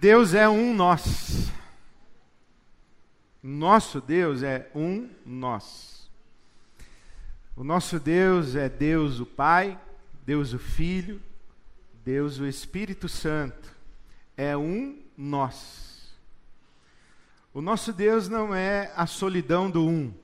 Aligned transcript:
Deus 0.00 0.32
é 0.32 0.48
um 0.48 0.72
nós. 0.72 1.52
Nosso 3.42 4.00
Deus 4.00 4.42
é 4.42 4.70
um 4.74 5.10
nós. 5.26 6.10
O 7.54 7.62
nosso 7.62 8.00
Deus 8.00 8.56
é 8.56 8.66
Deus 8.66 9.20
o 9.20 9.26
Pai, 9.26 9.78
Deus 10.24 10.54
o 10.54 10.58
Filho, 10.58 11.20
Deus 12.02 12.38
o 12.38 12.46
Espírito 12.46 13.10
Santo. 13.10 13.76
É 14.38 14.56
um 14.56 14.98
nós. 15.18 16.14
O 17.52 17.60
nosso 17.60 17.92
Deus 17.92 18.26
não 18.26 18.54
é 18.54 18.90
a 18.96 19.06
solidão 19.06 19.70
do 19.70 19.86
um, 19.86 20.14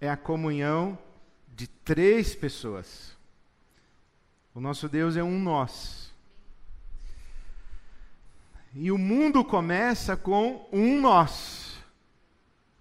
é 0.00 0.10
a 0.10 0.16
comunhão 0.16 0.98
de 1.46 1.68
três 1.68 2.34
pessoas. 2.34 3.16
O 4.52 4.60
nosso 4.60 4.88
Deus 4.88 5.16
é 5.16 5.22
um 5.22 5.38
nós. 5.38 6.11
E 8.74 8.90
o 8.90 8.96
mundo 8.96 9.44
começa 9.44 10.16
com 10.16 10.68
um 10.72 11.00
nós. 11.00 11.76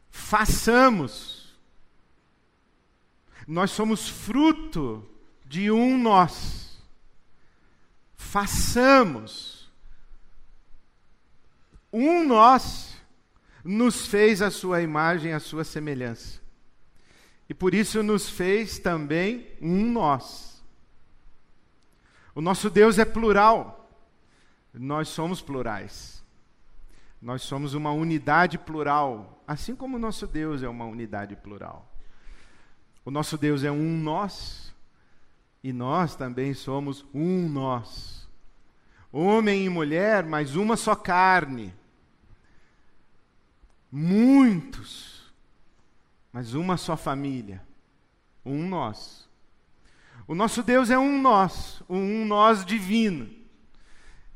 Façamos. 0.09 1.53
Nós 3.47 3.71
somos 3.71 4.07
fruto 4.07 5.07
de 5.45 5.69
um 5.69 5.97
nós. 5.97 6.81
Façamos. 8.15 9.69
Um 11.91 12.23
nós 12.25 12.95
nos 13.63 14.07
fez 14.07 14.41
a 14.41 14.49
sua 14.49 14.81
imagem, 14.81 15.33
a 15.33 15.39
sua 15.39 15.63
semelhança. 15.63 16.39
E 17.49 17.53
por 17.53 17.73
isso 17.73 18.01
nos 18.01 18.29
fez 18.29 18.79
também 18.79 19.45
um 19.61 19.91
nós. 19.91 20.63
O 22.33 22.39
nosso 22.39 22.69
Deus 22.69 22.97
é 22.97 23.03
plural. 23.03 23.80
Nós 24.73 25.09
somos 25.09 25.41
plurais. 25.41 26.21
Nós 27.21 27.43
somos 27.43 27.73
uma 27.73 27.91
unidade 27.91 28.57
plural, 28.57 29.43
assim 29.47 29.75
como 29.75 29.97
o 29.97 29.99
nosso 29.99 30.25
Deus 30.25 30.63
é 30.63 30.69
uma 30.69 30.85
unidade 30.85 31.35
plural. 31.35 31.87
O 33.05 33.11
nosso 33.11 33.37
Deus 33.37 33.63
é 33.63 33.71
um 33.71 33.97
nós 33.97 34.73
e 35.63 35.71
nós 35.71 36.15
também 36.15 36.53
somos 36.53 37.05
um 37.13 37.47
nós. 37.47 38.27
Homem 39.11 39.65
e 39.65 39.69
mulher, 39.69 40.23
mas 40.23 40.55
uma 40.55 40.75
só 40.75 40.95
carne. 40.95 41.73
Muitos, 43.91 45.31
mas 46.31 46.53
uma 46.53 46.77
só 46.77 46.97
família. 46.97 47.61
Um 48.43 48.67
nós. 48.67 49.29
O 50.27 50.33
nosso 50.33 50.63
Deus 50.63 50.89
é 50.89 50.97
um 50.97 51.21
nós, 51.21 51.83
um 51.89 52.25
nós 52.25 52.65
divino. 52.65 53.40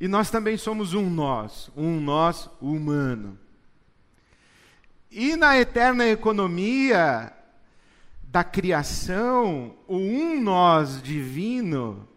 E 0.06 0.08
nós 0.08 0.30
também 0.30 0.56
somos 0.56 0.94
um 0.94 1.10
nós, 1.10 1.72
um 1.76 2.00
nós 2.00 2.48
humano. 2.62 3.40
E 5.10 5.36
na 5.36 5.58
eterna 5.58 6.06
economia 6.06 7.34
da 8.22 8.44
criação, 8.44 9.76
o 9.88 9.98
um 9.98 10.40
nós 10.40 11.02
divino 11.02 12.08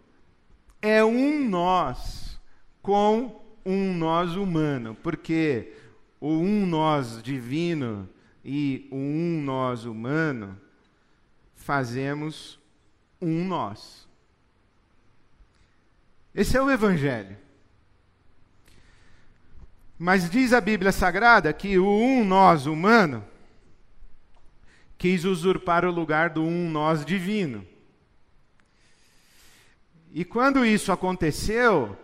é 0.83 1.03
um 1.03 1.49
nós 1.49 2.39
com 2.83 3.43
um 3.65 3.95
nós 3.95 4.37
humano, 4.37 4.95
porque 5.03 5.73
o 6.21 6.29
um 6.29 6.67
nós 6.67 7.23
divino 7.23 8.07
e 8.45 8.87
o 8.91 8.97
um 8.97 9.41
nós 9.43 9.87
humano 9.87 10.61
fazemos 11.55 12.61
um 13.19 13.47
nós. 13.47 14.07
Esse 16.35 16.55
é 16.55 16.61
o 16.61 16.71
Evangelho. 16.71 17.48
Mas 19.99 20.31
diz 20.31 20.53
a 20.53 20.61
Bíblia 20.61 20.93
Sagrada 20.93 21.53
que 21.53 21.77
o 21.77 21.87
um 21.87 22.25
nós 22.25 22.67
humano 22.67 23.25
quis 24.97 25.25
usurpar 25.25 25.85
o 25.85 25.91
lugar 25.91 26.31
do 26.31 26.43
um 26.43 26.71
nós 26.71 27.05
divino. 27.05 27.67
E 30.13 30.25
quando 30.25 30.65
isso 30.65 30.93
aconteceu, 30.93 31.99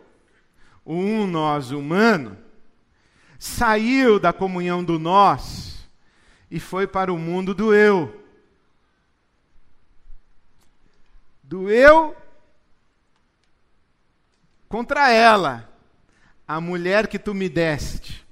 o 0.84 0.94
um 0.94 1.26
nós 1.26 1.70
humano 1.70 2.36
saiu 3.38 4.18
da 4.18 4.32
comunhão 4.32 4.82
do 4.82 4.98
nós 4.98 5.88
e 6.50 6.58
foi 6.58 6.86
para 6.86 7.12
o 7.12 7.18
mundo 7.18 7.54
do 7.54 7.72
eu. 7.72 8.24
Do 11.42 11.70
eu 11.70 12.16
contra 14.68 15.10
ela, 15.10 15.72
a 16.46 16.60
mulher 16.60 17.06
que 17.06 17.18
tu 17.18 17.34
me 17.34 17.48
deste. 17.48 18.24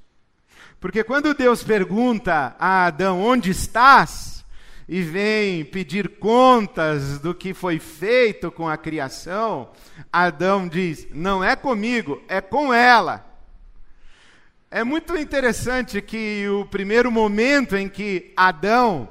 Porque 0.80 1.04
quando 1.04 1.34
Deus 1.34 1.62
pergunta 1.62 2.56
a 2.58 2.86
Adão: 2.86 3.20
Onde 3.20 3.50
estás? 3.50 4.32
e 4.88 5.00
vem 5.00 5.64
pedir 5.64 6.18
contas 6.18 7.18
do 7.18 7.34
que 7.34 7.54
foi 7.54 7.78
feito 7.78 8.50
com 8.50 8.68
a 8.68 8.76
criação, 8.76 9.70
Adão 10.12 10.68
diz: 10.68 11.06
Não 11.12 11.42
é 11.42 11.56
comigo, 11.56 12.22
é 12.28 12.40
com 12.40 12.74
ela. 12.74 13.24
É 14.70 14.82
muito 14.82 15.16
interessante 15.16 16.00
que 16.00 16.48
o 16.48 16.66
primeiro 16.66 17.10
momento 17.10 17.76
em 17.76 17.88
que 17.88 18.32
Adão 18.36 19.08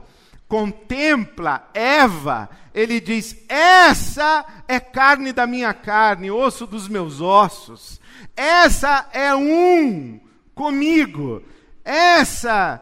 contempla 0.47 1.69
Eva, 1.73 2.49
ele 2.73 2.99
diz: 2.99 3.37
Essa 3.47 4.45
é 4.67 4.79
carne 4.79 5.31
da 5.31 5.47
minha 5.47 5.73
carne, 5.73 6.29
osso 6.29 6.67
dos 6.67 6.87
meus 6.87 7.21
ossos. 7.21 8.00
Essa 8.35 9.09
é 9.13 9.33
um 9.35 10.19
comigo. 10.55 11.43
Essa 11.83 12.81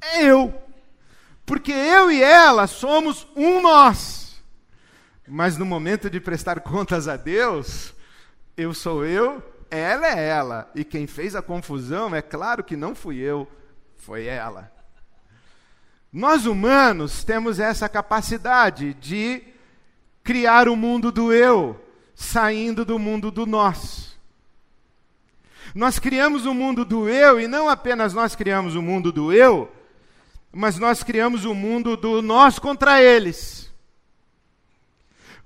é 0.00 0.24
eu. 0.24 0.54
Porque 1.46 1.72
eu 1.72 2.10
e 2.10 2.22
ela 2.22 2.66
somos 2.66 3.26
um 3.36 3.60
nós. 3.60 4.42
Mas 5.26 5.56
no 5.56 5.64
momento 5.64 6.10
de 6.10 6.20
prestar 6.20 6.60
contas 6.60 7.08
a 7.08 7.16
Deus, 7.16 7.94
eu 8.56 8.74
sou 8.74 9.04
eu 9.04 9.42
ela 9.74 10.06
é 10.06 10.28
ela. 10.28 10.70
E 10.74 10.84
quem 10.84 11.06
fez 11.06 11.34
a 11.34 11.42
confusão, 11.42 12.14
é 12.14 12.22
claro 12.22 12.62
que 12.62 12.76
não 12.76 12.94
fui 12.94 13.18
eu, 13.18 13.50
foi 13.96 14.26
ela. 14.26 14.72
Nós 16.12 16.46
humanos 16.46 17.24
temos 17.24 17.58
essa 17.58 17.88
capacidade 17.88 18.94
de 18.94 19.42
criar 20.22 20.68
o 20.68 20.76
mundo 20.76 21.10
do 21.10 21.32
eu, 21.32 21.84
saindo 22.14 22.84
do 22.84 23.00
mundo 23.00 23.32
do 23.32 23.44
nós. 23.44 24.03
Nós 25.74 25.98
criamos 25.98 26.46
o 26.46 26.54
mundo 26.54 26.84
do 26.84 27.08
eu, 27.08 27.40
e 27.40 27.48
não 27.48 27.68
apenas 27.68 28.14
nós 28.14 28.36
criamos 28.36 28.76
o 28.76 28.82
mundo 28.82 29.10
do 29.10 29.32
eu, 29.32 29.70
mas 30.52 30.78
nós 30.78 31.02
criamos 31.02 31.44
o 31.44 31.54
mundo 31.54 31.96
do 31.96 32.22
nós 32.22 32.58
contra 32.58 33.02
eles. 33.02 33.72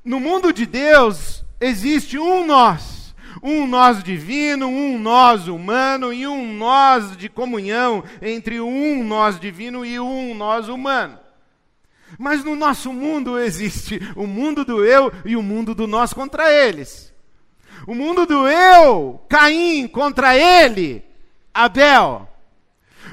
No 0.04 0.20
mundo 0.20 0.52
de 0.52 0.66
Deus 0.66 1.44
existe 1.60 2.18
um 2.18 2.46
nós 2.46 2.98
um 3.42 3.66
nós 3.66 4.02
divino, 4.02 4.66
um 4.66 4.98
nós 4.98 5.48
humano 5.48 6.12
e 6.12 6.26
um 6.26 6.52
nós 6.52 7.16
de 7.16 7.28
comunhão 7.28 8.02
entre 8.20 8.60
um 8.60 9.04
nós 9.04 9.38
divino 9.38 9.84
e 9.84 9.98
um 9.98 10.34
nós 10.34 10.68
humano. 10.68 11.18
Mas 12.18 12.42
no 12.42 12.56
nosso 12.56 12.92
mundo 12.92 13.38
existe 13.38 14.00
o 14.16 14.26
mundo 14.26 14.64
do 14.64 14.84
eu 14.84 15.12
e 15.24 15.36
o 15.36 15.42
mundo 15.42 15.74
do 15.74 15.86
nós 15.86 16.12
contra 16.12 16.50
eles. 16.50 17.12
O 17.86 17.94
mundo 17.94 18.26
do 18.26 18.46
eu, 18.48 19.20
Caim 19.28 19.86
contra 19.88 20.36
ele, 20.36 21.04
Abel. 21.52 22.28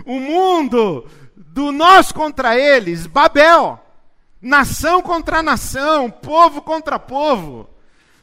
O 0.05 0.19
mundo 0.19 1.07
do 1.35 1.71
nós 1.71 2.11
contra 2.11 2.57
eles, 2.59 3.07
Babel. 3.07 3.79
Nação 4.41 5.01
contra 5.01 5.41
nação, 5.41 6.09
povo 6.09 6.61
contra 6.61 6.99
povo 6.99 7.69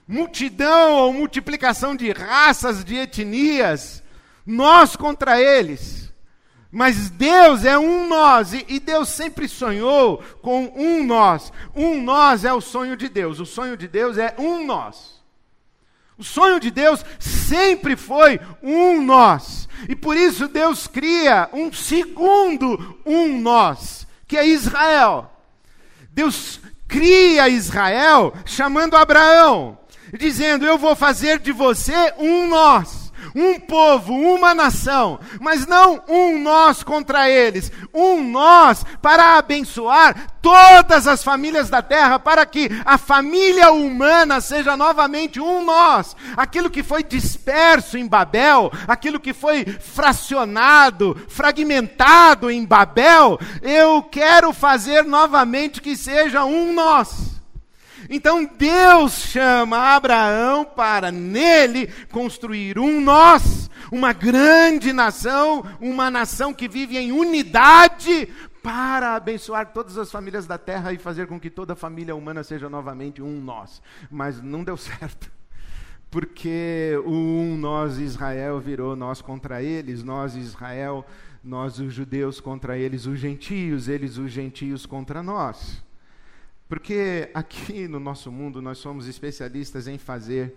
multidão 0.06 0.92
ou 0.96 1.12
multiplicação 1.12 1.96
de 1.96 2.10
raças, 2.12 2.84
de 2.84 2.96
etnias, 2.96 4.02
nós 4.44 4.94
contra 4.94 5.40
eles. 5.40 6.12
Mas 6.70 7.10
Deus 7.10 7.64
é 7.64 7.78
um 7.78 8.08
nós, 8.08 8.52
e, 8.52 8.80
Deus 8.80 9.08
sempre 9.10 9.46
sonhou 9.48 10.22
com 10.40 10.72
um 10.74 11.04
nós. 11.04 11.52
Um 11.74 12.02
nós 12.02 12.44
é 12.44 12.52
o 12.52 12.60
sonho 12.60 12.96
de 12.96 13.08
Deus, 13.08 13.40
o 13.40 13.46
sonho 13.46 13.76
de 13.76 13.86
Deus 13.86 14.16
é 14.16 14.34
um 14.38 14.64
nós. 14.64 15.11
O 16.18 16.24
sonho 16.24 16.60
de 16.60 16.70
Deus 16.70 17.04
sempre 17.18 17.96
foi 17.96 18.40
um 18.62 19.02
nós. 19.02 19.68
E 19.88 19.96
por 19.96 20.16
isso 20.16 20.46
Deus 20.46 20.86
cria 20.86 21.48
um 21.52 21.72
segundo 21.72 23.00
um 23.04 23.40
nós, 23.40 24.06
que 24.28 24.36
é 24.36 24.46
Israel. 24.46 25.30
Deus 26.10 26.60
cria 26.86 27.48
Israel 27.48 28.32
chamando 28.44 28.96
Abraão 28.96 29.78
dizendo: 30.18 30.66
Eu 30.66 30.78
vou 30.78 30.94
fazer 30.94 31.38
de 31.38 31.52
você 31.52 32.14
um 32.18 32.48
nós. 32.48 33.01
Um 33.34 33.58
povo, 33.58 34.12
uma 34.12 34.54
nação, 34.54 35.18
mas 35.40 35.66
não 35.66 36.02
um 36.08 36.40
nós 36.40 36.82
contra 36.82 37.28
eles, 37.28 37.70
um 37.92 38.22
nós 38.22 38.84
para 39.00 39.36
abençoar 39.36 40.32
todas 40.42 41.06
as 41.06 41.22
famílias 41.22 41.70
da 41.70 41.80
terra, 41.80 42.18
para 42.18 42.44
que 42.44 42.68
a 42.84 42.98
família 42.98 43.70
humana 43.70 44.40
seja 44.40 44.76
novamente 44.76 45.40
um 45.40 45.64
nós. 45.64 46.16
Aquilo 46.36 46.68
que 46.68 46.82
foi 46.82 47.02
disperso 47.02 47.96
em 47.96 48.06
Babel, 48.06 48.70
aquilo 48.88 49.20
que 49.20 49.32
foi 49.32 49.64
fracionado, 49.64 51.16
fragmentado 51.28 52.50
em 52.50 52.64
Babel, 52.64 53.38
eu 53.62 54.02
quero 54.02 54.52
fazer 54.52 55.04
novamente 55.04 55.80
que 55.80 55.96
seja 55.96 56.44
um 56.44 56.72
nós. 56.72 57.31
Então 58.14 58.44
Deus 58.44 59.14
chama 59.14 59.96
Abraão 59.96 60.66
para 60.66 61.10
nele 61.10 61.86
construir 62.10 62.78
um 62.78 63.00
nós, 63.00 63.70
uma 63.90 64.12
grande 64.12 64.92
nação, 64.92 65.64
uma 65.80 66.10
nação 66.10 66.52
que 66.52 66.68
vive 66.68 66.98
em 66.98 67.10
unidade 67.10 68.28
para 68.62 69.16
abençoar 69.16 69.72
todas 69.72 69.96
as 69.96 70.12
famílias 70.12 70.46
da 70.46 70.58
terra 70.58 70.92
e 70.92 70.98
fazer 70.98 71.26
com 71.26 71.40
que 71.40 71.48
toda 71.48 71.72
a 71.72 71.76
família 71.76 72.14
humana 72.14 72.44
seja 72.44 72.68
novamente 72.68 73.22
um 73.22 73.40
nós. 73.40 73.80
Mas 74.10 74.42
não 74.42 74.62
deu 74.62 74.76
certo. 74.78 75.32
Porque 76.10 76.92
o 77.06 77.10
um 77.10 77.56
nós 77.56 77.96
Israel 77.96 78.60
virou 78.60 78.94
nós 78.94 79.22
contra 79.22 79.62
eles, 79.62 80.04
nós 80.04 80.36
Israel, 80.36 81.06
nós 81.42 81.78
os 81.78 81.94
judeus 81.94 82.40
contra 82.40 82.76
eles 82.76 83.06
os 83.06 83.18
gentios, 83.18 83.88
eles 83.88 84.18
os 84.18 84.30
gentios 84.30 84.84
contra 84.84 85.22
nós. 85.22 85.82
Porque 86.72 87.28
aqui 87.34 87.86
no 87.86 88.00
nosso 88.00 88.32
mundo 88.32 88.62
nós 88.62 88.78
somos 88.78 89.06
especialistas 89.06 89.86
em 89.86 89.98
fazer 89.98 90.54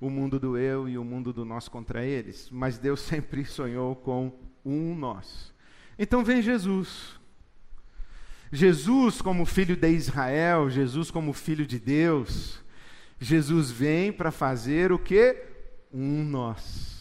o 0.00 0.10
mundo 0.10 0.36
do 0.36 0.58
eu 0.58 0.88
e 0.88 0.98
o 0.98 1.04
mundo 1.04 1.32
do 1.32 1.44
nós 1.44 1.68
contra 1.68 2.04
eles, 2.04 2.48
mas 2.50 2.76
Deus 2.76 2.98
sempre 3.06 3.44
sonhou 3.44 3.94
com 3.94 4.32
um 4.64 4.96
nós. 4.96 5.54
Então 5.96 6.24
vem 6.24 6.42
Jesus. 6.42 7.20
Jesus 8.50 9.22
como 9.22 9.46
filho 9.46 9.76
de 9.76 9.88
Israel, 9.90 10.68
Jesus 10.68 11.08
como 11.08 11.32
filho 11.32 11.64
de 11.64 11.78
Deus, 11.78 12.60
Jesus 13.20 13.70
vem 13.70 14.12
para 14.12 14.32
fazer 14.32 14.90
o 14.90 14.98
que? 14.98 15.40
Um 15.92 16.24
nós. 16.24 16.93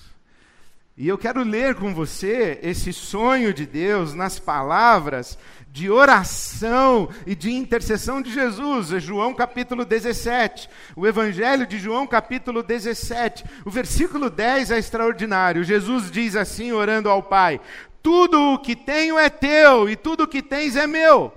E 0.96 1.08
eu 1.08 1.18
quero 1.18 1.44
ler 1.44 1.74
com 1.74 1.92
você 1.92 2.60
esse 2.62 2.94
sonho 2.94 3.52
de 3.52 3.66
Deus 3.66 4.14
nas 4.14 4.38
palavras 4.38 5.40
de 5.72 5.90
oração 5.90 7.10
e 7.26 7.34
de 7.34 7.52
intercessão 7.52 8.22
de 8.22 8.32
Jesus, 8.32 8.94
é 8.94 9.00
João 9.00 9.34
capítulo 9.34 9.84
17, 9.84 10.70
o 10.96 11.08
Evangelho 11.08 11.66
de 11.66 11.80
João 11.80 12.06
capítulo 12.06 12.62
17, 12.62 13.44
o 13.66 13.72
versículo 13.72 14.30
10 14.30 14.70
é 14.70 14.78
extraordinário. 14.78 15.64
Jesus 15.64 16.12
diz 16.12 16.36
assim, 16.36 16.72
orando 16.72 17.10
ao 17.10 17.24
Pai: 17.24 17.60
Tudo 18.04 18.54
o 18.54 18.60
que 18.60 18.76
tenho 18.76 19.18
é 19.18 19.32
teu 19.32 19.90
e 19.90 19.96
tudo 19.96 20.26
o 20.26 20.28
que 20.28 20.44
tens 20.44 20.76
é 20.76 20.86
meu. 20.86 21.34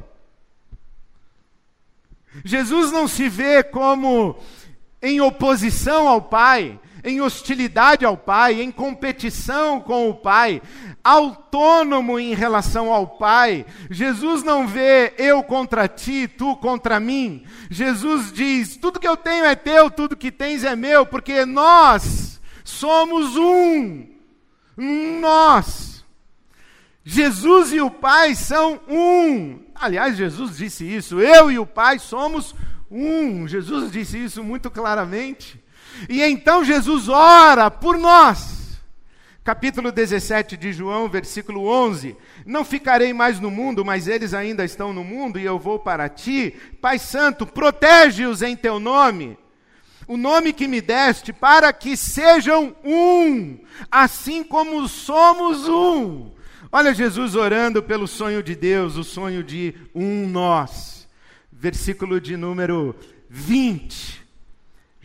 Jesus 2.44 2.93
não 2.93 3.08
se 3.08 3.26
vê 3.26 3.62
como 3.62 4.38
em 5.00 5.19
oposição 5.23 6.06
ao 6.08 6.20
Pai, 6.20 6.79
em 7.06 7.20
hostilidade 7.20 8.05
ao 8.05 8.17
Pai, 8.17 8.61
em 8.61 8.73
competição 8.73 9.81
com 9.81 10.11
o 10.11 10.14
Pai, 10.14 10.61
autônomo 11.05 12.19
em 12.19 12.35
relação 12.35 12.93
ao 12.93 13.06
Pai. 13.06 13.64
Jesus 13.88 14.43
não 14.43 14.67
vê 14.67 15.14
eu 15.17 15.41
contra 15.44 15.87
ti, 15.87 16.26
tu 16.26 16.56
contra 16.56 16.99
mim. 16.99 17.44
Jesus 17.70 18.32
diz: 18.32 18.76
tudo 18.76 18.99
que 18.99 19.06
eu 19.06 19.17
tenho 19.17 19.44
é 19.44 19.55
teu, 19.55 19.88
tudo 19.88 20.17
que 20.17 20.32
tens 20.32 20.64
é 20.64 20.75
meu, 20.75 21.06
porque 21.06 21.47
nós 21.47 22.41
somos 22.64 23.37
um. 23.37 24.08
Nós. 24.76 26.05
Jesus 27.05 27.73
e 27.73 27.81
o 27.81 27.88
Pai 27.88 28.35
são 28.35 28.81
um. 28.88 29.61
Aliás, 29.76 30.17
Jesus 30.17 30.56
disse 30.56 30.85
isso: 30.85 31.20
eu 31.20 31.53
e 31.53 31.58
o 31.58 31.64
Pai 31.64 32.00
somos 32.00 32.53
um. 32.91 33.47
Jesus 33.47 33.93
disse 33.93 34.25
isso 34.25 34.43
muito 34.43 34.69
claramente. 34.73 35.64
E 36.09 36.23
então 36.23 36.65
Jesus 36.65 37.09
ora 37.09 37.71
por 37.71 37.99
nós. 37.99 38.56
Capítulo 39.47 39.93
17 39.93 40.56
de 40.56 40.73
João, 40.73 41.09
versículo 41.09 41.69
11: 41.69 42.17
Não 42.44 42.65
ficarei 42.65 43.12
mais 43.12 43.38
no 43.38 43.49
mundo, 43.49 43.85
mas 43.85 44.09
eles 44.09 44.35
ainda 44.35 44.65
estão 44.65 44.93
no 44.93 45.05
mundo, 45.05 45.38
e 45.38 45.44
eu 45.44 45.56
vou 45.56 45.79
para 45.79 46.09
ti. 46.09 46.53
Pai 46.81 46.99
Santo, 46.99 47.47
protege-os 47.47 48.43
em 48.43 48.56
teu 48.56 48.81
nome, 48.81 49.38
o 50.09 50.17
nome 50.17 50.53
que 50.53 50.67
me 50.67 50.81
deste, 50.81 51.33
para 51.33 51.73
que 51.73 51.97
sejam 51.97 52.75
um, 52.85 53.59
assim 53.89 54.43
como 54.43 54.89
somos 54.89 55.69
um. 55.69 56.32
Olha 56.73 56.93
Jesus 56.93 57.37
orando 57.37 57.81
pelo 57.81 58.09
sonho 58.09 58.43
de 58.43 58.56
Deus, 58.56 58.97
o 58.97 59.05
sonho 59.05 59.44
de 59.44 59.75
um 59.94 60.29
nós. 60.29 61.09
Versículo 61.53 62.21
de 62.21 62.37
número 62.37 62.97
20. 63.31 64.25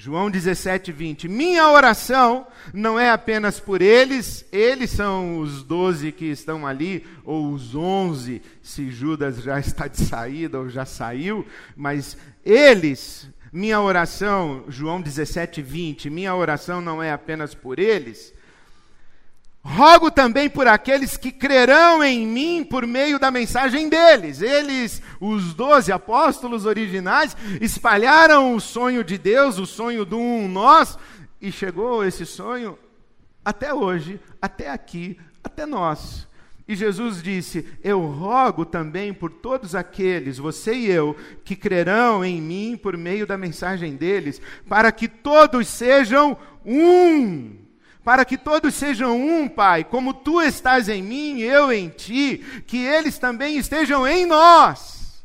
João 0.03 0.31
17, 0.31 0.91
20. 0.91 1.27
Minha 1.27 1.69
oração 1.69 2.47
não 2.73 2.99
é 2.99 3.11
apenas 3.11 3.59
por 3.59 3.83
eles, 3.83 4.43
eles 4.51 4.89
são 4.89 5.37
os 5.37 5.61
doze 5.61 6.11
que 6.11 6.25
estão 6.25 6.65
ali, 6.65 7.05
ou 7.23 7.53
os 7.53 7.75
onze, 7.75 8.41
se 8.63 8.89
Judas 8.89 9.43
já 9.43 9.59
está 9.59 9.87
de 9.87 10.01
saída 10.01 10.57
ou 10.57 10.69
já 10.69 10.85
saiu, 10.85 11.45
mas 11.75 12.17
eles, 12.43 13.29
minha 13.53 13.79
oração, 13.79 14.63
João 14.67 14.99
17, 14.99 15.61
20, 15.61 16.09
minha 16.09 16.33
oração 16.33 16.81
não 16.81 17.03
é 17.03 17.11
apenas 17.11 17.53
por 17.53 17.77
eles, 17.77 18.33
Rogo 19.63 20.09
também 20.09 20.49
por 20.49 20.67
aqueles 20.67 21.17
que 21.17 21.31
crerão 21.31 22.03
em 22.03 22.25
mim 22.25 22.63
por 22.63 22.87
meio 22.87 23.19
da 23.19 23.29
mensagem 23.29 23.89
deles. 23.89 24.41
Eles, 24.41 25.01
os 25.19 25.53
doze 25.53 25.91
apóstolos 25.91 26.65
originais, 26.65 27.37
espalharam 27.61 28.55
o 28.55 28.59
sonho 28.59 29.03
de 29.03 29.19
Deus, 29.19 29.59
o 29.59 29.67
sonho 29.67 30.03
do 30.03 30.17
um 30.17 30.47
nós, 30.47 30.97
e 31.39 31.51
chegou 31.51 32.03
esse 32.03 32.25
sonho 32.25 32.77
até 33.45 33.71
hoje, 33.71 34.19
até 34.41 34.69
aqui, 34.69 35.19
até 35.43 35.65
nós. 35.65 36.27
E 36.67 36.75
Jesus 36.75 37.21
disse: 37.21 37.67
Eu 37.83 38.01
rogo 38.01 38.65
também 38.65 39.13
por 39.13 39.29
todos 39.29 39.75
aqueles, 39.75 40.39
você 40.39 40.73
e 40.73 40.89
eu, 40.89 41.15
que 41.45 41.55
crerão 41.55 42.25
em 42.25 42.41
mim 42.41 42.79
por 42.81 42.97
meio 42.97 43.27
da 43.27 43.37
mensagem 43.37 43.95
deles, 43.95 44.41
para 44.67 44.91
que 44.91 45.07
todos 45.07 45.67
sejam 45.67 46.35
um 46.65 47.60
para 48.03 48.25
que 48.25 48.37
todos 48.37 48.73
sejam 48.73 49.19
um, 49.19 49.47
Pai, 49.47 49.83
como 49.83 50.13
tu 50.13 50.41
estás 50.41 50.89
em 50.89 51.03
mim, 51.03 51.39
eu 51.39 51.71
em 51.71 51.89
ti, 51.89 52.63
que 52.65 52.77
eles 52.77 53.17
também 53.17 53.57
estejam 53.57 54.07
em 54.07 54.25
nós. 54.25 55.23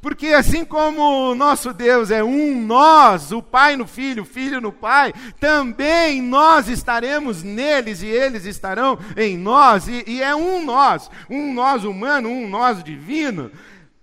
Porque 0.00 0.28
assim 0.28 0.64
como 0.64 1.30
o 1.30 1.34
nosso 1.34 1.72
Deus 1.72 2.10
é 2.10 2.22
um 2.22 2.60
nós, 2.60 3.32
o 3.32 3.42
Pai 3.42 3.76
no 3.76 3.86
Filho, 3.86 4.22
o 4.22 4.26
Filho 4.26 4.60
no 4.60 4.72
Pai, 4.72 5.12
também 5.40 6.22
nós 6.22 6.68
estaremos 6.68 7.42
neles 7.42 8.02
e 8.02 8.06
eles 8.06 8.44
estarão 8.44 8.98
em 9.16 9.36
nós, 9.36 9.88
e, 9.88 10.04
e 10.06 10.22
é 10.22 10.34
um 10.34 10.64
nós, 10.64 11.10
um 11.28 11.52
nós 11.52 11.84
humano, 11.84 12.28
um 12.28 12.48
nós 12.48 12.82
divino, 12.82 13.50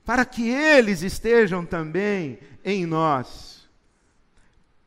para 0.03 0.25
que 0.25 0.49
eles 0.49 1.01
estejam 1.01 1.65
também 1.65 2.39
em 2.63 2.85
nós. 2.85 3.67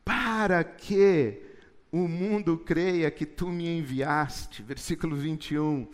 Para 0.05 0.63
que 0.63 1.48
o 1.91 2.07
mundo 2.07 2.57
creia 2.57 3.09
que 3.09 3.25
tu 3.25 3.49
me 3.49 3.67
enviaste. 3.67 4.61
Versículo 4.61 5.15
21. 5.15 5.87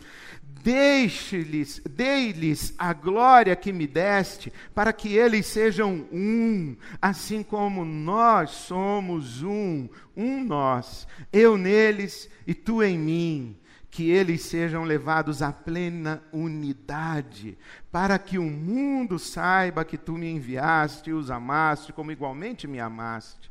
Deixe-lhes, 0.62 1.80
dei-lhes 1.88 2.74
a 2.76 2.92
glória 2.92 3.54
que 3.54 3.72
me 3.72 3.86
deste, 3.86 4.52
para 4.74 4.92
que 4.92 5.16
eles 5.16 5.46
sejam 5.46 6.06
um, 6.12 6.76
assim 7.00 7.42
como 7.42 7.84
nós 7.84 8.50
somos 8.50 9.42
um, 9.42 9.88
um 10.16 10.42
nós, 10.42 11.06
eu 11.32 11.56
neles 11.56 12.28
e 12.46 12.52
tu 12.52 12.82
em 12.82 12.98
mim, 12.98 13.56
que 13.90 14.10
eles 14.10 14.42
sejam 14.42 14.82
levados 14.82 15.40
à 15.40 15.52
plena 15.52 16.22
unidade, 16.32 17.56
para 17.92 18.18
que 18.18 18.36
o 18.36 18.50
mundo 18.50 19.18
saiba 19.18 19.84
que 19.84 19.96
tu 19.96 20.14
me 20.14 20.28
enviaste 20.28 21.10
e 21.10 21.12
os 21.12 21.30
amaste, 21.30 21.92
como 21.92 22.10
igualmente 22.10 22.66
me 22.66 22.80
amaste. 22.80 23.50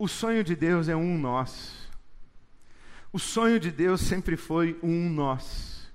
O 0.00 0.08
sonho 0.08 0.42
de 0.42 0.56
Deus 0.56 0.88
é 0.88 0.96
um 0.96 1.18
nós. 1.18 1.74
O 3.12 3.18
sonho 3.18 3.60
de 3.60 3.70
Deus 3.70 4.00
sempre 4.00 4.34
foi 4.34 4.78
um 4.82 5.10
nós. 5.10 5.92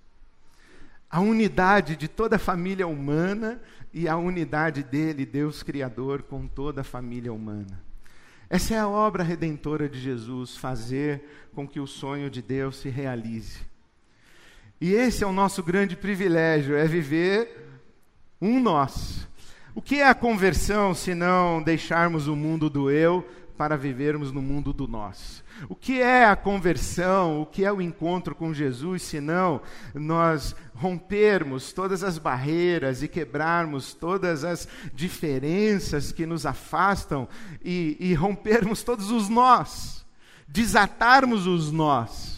A 1.10 1.20
unidade 1.22 1.96
de 1.96 2.08
toda 2.08 2.36
a 2.36 2.40
família 2.40 2.86
humana 2.86 3.60
e 3.92 4.08
a 4.08 4.16
unidade 4.16 4.84
dele, 4.84 5.26
Deus 5.26 5.64
Criador, 5.64 6.22
com 6.22 6.48
toda 6.48 6.82
a 6.82 6.84
família 6.84 7.34
humana. 7.34 7.82
Essa 8.48 8.76
é 8.76 8.78
a 8.78 8.88
obra 8.88 9.24
redentora 9.24 9.90
de 9.90 10.00
Jesus, 10.00 10.56
fazer 10.56 11.50
com 11.56 11.68
que 11.68 11.80
o 11.80 11.88
sonho 11.88 12.30
de 12.30 12.44
Deus 12.44 12.76
se 12.76 12.90
realize. 12.90 13.62
E 14.80 14.94
esse 14.94 15.24
é 15.24 15.28
o 15.28 15.34
nosso 15.34 15.64
grande 15.64 15.96
privilégio, 15.96 16.76
é 16.76 16.86
viver 16.86 17.82
um 18.40 18.60
nós. 18.60 19.28
O 19.74 19.82
que 19.82 19.96
é 19.96 20.08
a 20.08 20.14
conversão 20.14 20.94
se 20.94 21.16
não 21.16 21.60
deixarmos 21.60 22.28
o 22.28 22.36
mundo 22.36 22.70
do 22.70 22.92
eu 22.92 23.28
para 23.58 23.78
vivermos 23.78 24.32
no 24.32 24.42
mundo 24.42 24.74
do 24.74 24.88
nós? 24.88 25.44
O 25.70 25.76
que 25.76 26.02
é 26.02 26.26
a 26.26 26.36
conversão? 26.36 27.42
O 27.42 27.46
que 27.46 27.64
é 27.64 27.72
o 27.72 27.82
encontro 27.82 28.36
com 28.36 28.54
Jesus, 28.54 29.04
se 29.04 29.22
não 29.22 29.62
nós 29.94 30.56
rompermos 30.74 31.72
todas 31.72 32.04
as 32.04 32.18
barreiras 32.18 33.02
e 33.02 33.08
quebrarmos 33.08 33.94
todas 33.94 34.44
as 34.44 34.68
diferenças 34.94 36.12
que 36.12 36.26
nos 36.26 36.46
afastam 36.46 37.28
e, 37.64 37.96
e 38.00 38.14
rompermos 38.14 38.84
todos 38.84 39.10
os 39.10 39.30
nós, 39.30 40.06
desatarmos 40.48 41.48
os 41.48 41.72
nós? 41.72 42.36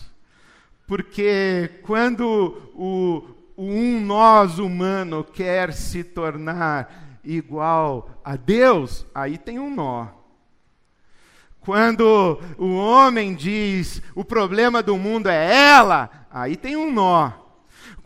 Porque 0.85 1.81
quando 1.83 2.71
o, 2.73 3.35
o 3.57 3.63
um 3.63 3.99
nós 3.99 4.59
humano 4.59 5.23
quer 5.23 5.73
se 5.73 6.03
tornar 6.03 7.19
igual 7.23 8.21
a 8.23 8.35
Deus, 8.35 9.05
aí 9.13 9.37
tem 9.37 9.59
um 9.59 9.73
nó. 9.73 10.16
Quando 11.67 12.39
o 12.57 12.77
homem 12.77 13.35
diz 13.35 14.01
o 14.15 14.23
problema 14.23 14.81
do 14.81 14.95
mundo 14.95 15.27
é 15.27 15.53
ela, 15.53 16.09
aí 16.31 16.55
tem 16.55 16.77
um 16.77 16.89
nó. 16.89 17.29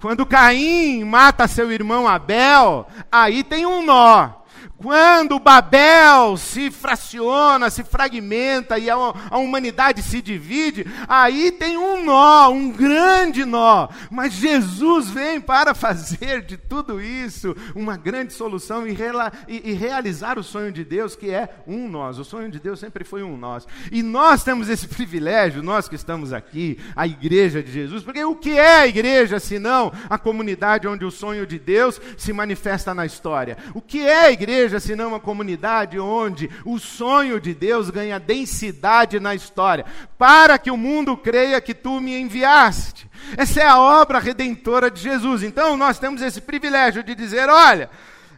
Quando 0.02 0.26
Caim 0.26 1.04
mata 1.04 1.48
seu 1.48 1.72
irmão 1.72 2.08
Abel, 2.08 2.88
aí 3.12 3.44
tem 3.44 3.68
um 3.68 3.84
nó. 3.84 4.32
Quando 4.82 5.40
Babel 5.40 6.36
se 6.38 6.72
fraciona, 6.72 7.70
se 7.70 7.84
fragmenta 7.84 8.80
e 8.80 8.90
a, 8.90 8.96
a, 8.96 9.38
humanidade 9.38 10.02
se 10.02 10.24
divide, 10.24 10.88
aí 11.08 11.52
tem 11.52 11.78
um 11.78 12.04
nó, 12.04 12.50
um 12.50 12.72
grande 12.72 13.46
nó. 13.46 13.90
Mas 14.10 14.34
Jesus 14.34 15.12
vem 15.12 15.40
para 15.40 15.76
fazer 15.76 16.42
de 16.42 16.58
tudo 16.58 17.00
isso 17.00 17.56
uma 17.76 17.96
grande 17.96 18.34
solução 18.34 18.88
e, 18.88 18.92
rela, 18.92 19.32
e, 19.48 19.70
e 19.70 19.74
realizar 19.74 20.40
o 20.40 20.44
sonho 20.44 20.72
de 20.72 20.84
Deus, 20.84 21.16
que 21.16 21.30
é 21.30 21.50
um 21.68 21.88
nós. 21.88 22.18
O 22.18 22.26
sonho 22.26 22.50
de 22.50 22.60
Deus 22.60 22.80
sempre 22.80 23.04
foi 23.04 23.22
um 23.22 23.38
nós. 23.38 23.68
E 23.92 24.02
nós 24.02 24.44
temos 24.44 24.68
esse 24.68 24.88
privilégio, 24.88 25.62
nós 25.62 25.88
que 25.88 25.96
estamos 25.96 26.34
aqui, 26.34 26.80
a 26.96 27.06
igreja 27.06 27.62
de 27.62 27.72
Jesus, 27.72 28.02
porque 28.02 28.24
o 28.24 28.36
que 28.36 28.58
é 28.58 28.80
a 28.80 28.88
igreja 28.88 29.40
senão 29.40 29.92
a 30.10 30.18
comunidade 30.18 30.88
onde 30.88 31.06
o 31.06 31.12
sonho 31.12 31.46
de 31.46 31.60
Deus 31.60 32.02
se 32.18 32.34
manifesta 32.34 32.96
na 32.96 33.06
história? 33.06 33.58
O 33.76 33.82
que 33.82 34.00
é 34.00 34.26
a 34.26 34.32
igreja? 34.32 34.71
Igreja 34.72 34.80
senão 34.80 35.10
uma 35.10 35.20
comunidade 35.20 36.00
onde 36.00 36.50
o 36.64 36.80
sonho 36.80 37.42
de 37.42 37.54
Deus 37.54 37.90
ganha 37.90 38.20
densidade 38.20 39.20
na 39.20 39.36
história, 39.36 39.86
para 40.18 40.58
que 40.58 40.72
o 40.72 40.78
mundo 40.78 41.18
creia 41.18 41.60
que 41.60 41.74
tu 41.74 42.00
me 42.00 42.18
enviaste. 42.18 43.10
Essa 43.36 43.62
é 43.62 43.66
a 43.66 43.80
obra 43.80 44.20
redentora 44.20 44.90
de 44.90 45.02
Jesus. 45.02 45.44
Então 45.44 45.76
nós 45.76 46.00
temos 46.00 46.22
esse 46.22 46.40
privilégio 46.40 47.04
de 47.04 47.14
dizer: 47.14 47.50
olha, 47.50 47.90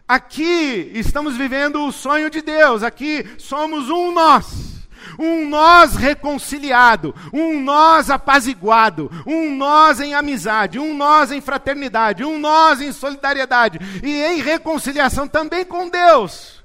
aqui 0.07 0.91
estamos 0.95 1.37
vivendo 1.37 1.85
o 1.85 1.91
sonho 1.91 2.29
de 2.29 2.41
Deus, 2.41 2.81
aqui 2.81 3.25
somos 3.37 3.89
um 3.89 4.11
nós 4.11 4.72
um 5.19 5.47
nós 5.47 5.95
reconciliado, 5.95 7.13
um 7.31 7.61
nós 7.61 8.09
apaziguado, 8.09 9.11
um 9.25 9.55
nós 9.55 9.99
em 9.99 10.13
amizade, 10.13 10.79
um 10.79 10.93
nós 10.93 11.31
em 11.31 11.41
fraternidade, 11.41 12.23
um 12.23 12.39
nós 12.39 12.81
em 12.81 12.91
solidariedade 12.91 13.79
e 14.03 14.23
em 14.23 14.41
reconciliação 14.41 15.27
também 15.27 15.65
com 15.65 15.89
Deus. 15.89 16.62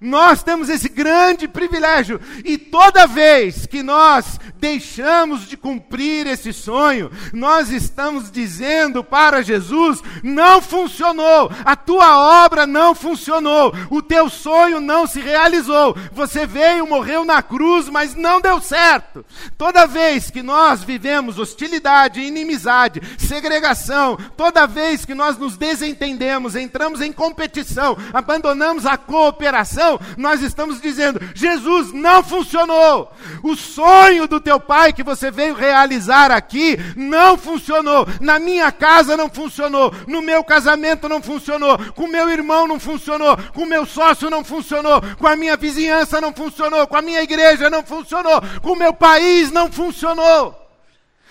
Nós 0.00 0.42
temos 0.42 0.70
esse 0.70 0.88
grande 0.88 1.46
privilégio, 1.46 2.20
e 2.44 2.56
toda 2.56 3.06
vez 3.06 3.66
que 3.66 3.82
nós 3.82 4.40
deixamos 4.60 5.48
de 5.48 5.56
cumprir 5.56 6.26
esse 6.26 6.52
sonho, 6.52 7.10
nós 7.32 7.70
estamos 7.70 8.30
dizendo 8.30 9.02
para 9.02 9.42
Jesus: 9.42 10.02
não 10.22 10.62
funcionou, 10.62 11.50
a 11.64 11.74
tua 11.74 12.44
obra 12.44 12.66
não 12.66 12.94
funcionou, 12.94 13.74
o 13.90 14.00
teu 14.02 14.28
sonho 14.28 14.80
não 14.80 15.06
se 15.06 15.20
realizou. 15.20 15.96
Você 16.12 16.46
veio, 16.46 16.86
morreu 16.86 17.24
na 17.24 17.42
cruz, 17.42 17.88
mas 17.88 18.14
não 18.14 18.40
deu 18.40 18.60
certo. 18.60 19.24
Toda 19.56 19.86
vez 19.86 20.30
que 20.30 20.42
nós 20.42 20.84
vivemos 20.84 21.38
hostilidade, 21.38 22.20
inimizade, 22.20 23.00
segregação, 23.18 24.16
toda 24.36 24.66
vez 24.66 25.04
que 25.04 25.14
nós 25.14 25.38
nos 25.38 25.56
desentendemos, 25.56 26.54
entramos 26.54 27.00
em 27.00 27.12
competição, 27.12 27.96
abandonamos 28.12 28.86
a 28.86 28.96
cooperação, 28.96 29.89
nós 30.16 30.42
estamos 30.42 30.80
dizendo: 30.80 31.20
Jesus 31.34 31.92
não 31.92 32.22
funcionou. 32.22 33.10
O 33.42 33.56
sonho 33.56 34.28
do 34.28 34.40
teu 34.40 34.60
pai 34.60 34.92
que 34.92 35.02
você 35.02 35.30
veio 35.30 35.54
realizar 35.54 36.30
aqui 36.30 36.76
não 36.94 37.38
funcionou. 37.38 38.06
Na 38.20 38.38
minha 38.38 38.70
casa 38.70 39.16
não 39.16 39.30
funcionou. 39.30 39.92
No 40.06 40.20
meu 40.20 40.44
casamento 40.44 41.08
não 41.08 41.22
funcionou. 41.22 41.78
Com 41.94 42.06
meu 42.06 42.28
irmão 42.28 42.66
não 42.66 42.78
funcionou. 42.78 43.36
Com 43.54 43.64
meu 43.64 43.86
sócio 43.86 44.28
não 44.28 44.44
funcionou. 44.44 45.00
Com 45.18 45.26
a 45.26 45.36
minha 45.36 45.56
vizinhança 45.56 46.20
não 46.20 46.32
funcionou. 46.32 46.86
Com 46.86 46.96
a 46.96 47.02
minha 47.02 47.22
igreja 47.22 47.70
não 47.70 47.82
funcionou. 47.82 48.42
Com 48.60 48.72
o 48.72 48.78
meu 48.78 48.92
país 48.92 49.50
não 49.50 49.72
funcionou. 49.72 50.59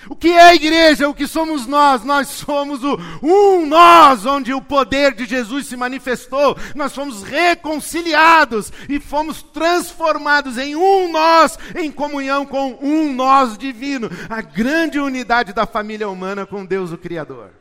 O 0.07 0.15
que 0.15 0.29
é 0.29 0.41
a 0.41 0.55
igreja? 0.55 1.09
O 1.09 1.13
que 1.13 1.27
somos 1.27 1.67
nós? 1.67 2.03
Nós 2.03 2.29
somos 2.29 2.81
o 2.83 2.97
um 3.21 3.65
nós, 3.65 4.25
onde 4.25 4.53
o 4.53 4.61
poder 4.61 5.13
de 5.13 5.25
Jesus 5.25 5.67
se 5.67 5.75
manifestou. 5.75 6.57
Nós 6.73 6.95
fomos 6.95 7.21
reconciliados 7.21 8.71
e 8.87 8.99
fomos 8.99 9.41
transformados 9.41 10.57
em 10.57 10.75
um 10.75 11.11
nós, 11.11 11.59
em 11.75 11.91
comunhão 11.91 12.45
com 12.45 12.77
um 12.81 13.11
nós 13.13 13.57
divino. 13.57 14.09
A 14.29 14.41
grande 14.41 14.99
unidade 14.99 15.51
da 15.51 15.65
família 15.65 16.07
humana 16.07 16.45
com 16.45 16.65
Deus, 16.65 16.91
o 16.91 16.97
Criador. 16.97 17.51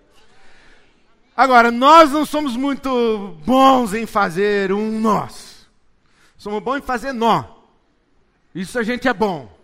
Agora, 1.37 1.71
nós 1.71 2.11
não 2.11 2.25
somos 2.25 2.57
muito 2.57 3.37
bons 3.45 3.95
em 3.95 4.07
fazer 4.07 4.73
um 4.73 5.01
nós. 5.01 5.67
Somos 6.37 6.63
bons 6.63 6.79
em 6.79 6.83
fazer 6.83 7.13
nó. 7.13 7.45
Isso 8.55 8.79
a 8.79 8.83
gente 8.83 9.09
é 9.09 9.13
bom. 9.13 9.58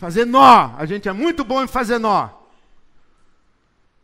Fazer 0.00 0.24
nó, 0.24 0.74
a 0.78 0.86
gente 0.86 1.10
é 1.10 1.12
muito 1.12 1.44
bom 1.44 1.62
em 1.62 1.66
fazer 1.66 1.98
nó. 1.98 2.30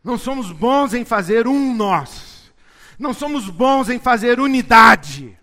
Não 0.05 0.19
somos 0.19 0.53
bons 0.53 0.93
em 0.93 1.07
fazer 1.07 1.49
um 1.49 1.75
nós. 1.75 2.53
Não 2.99 3.15
somos 3.15 3.49
bons 3.49 3.89
em 3.89 3.99
fazer 3.99 4.39
unidade. 4.39 5.35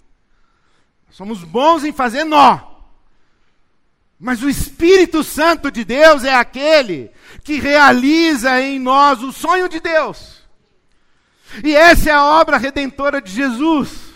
Somos 1.09 1.43
bons 1.43 1.83
em 1.83 1.91
fazer 1.91 2.23
nó. 2.23 2.59
Mas 4.19 4.43
o 4.43 4.49
Espírito 4.49 5.23
Santo 5.23 5.71
de 5.71 5.83
Deus 5.83 6.23
é 6.23 6.35
aquele 6.35 7.09
que 7.43 7.59
realiza 7.59 8.61
em 8.61 8.77
nós 8.77 9.23
o 9.23 9.31
sonho 9.31 9.67
de 9.67 9.79
Deus. 9.79 10.43
E 11.63 11.75
essa 11.75 12.11
é 12.11 12.13
a 12.13 12.25
obra 12.25 12.57
redentora 12.57 13.19
de 13.19 13.31
Jesus. 13.31 14.12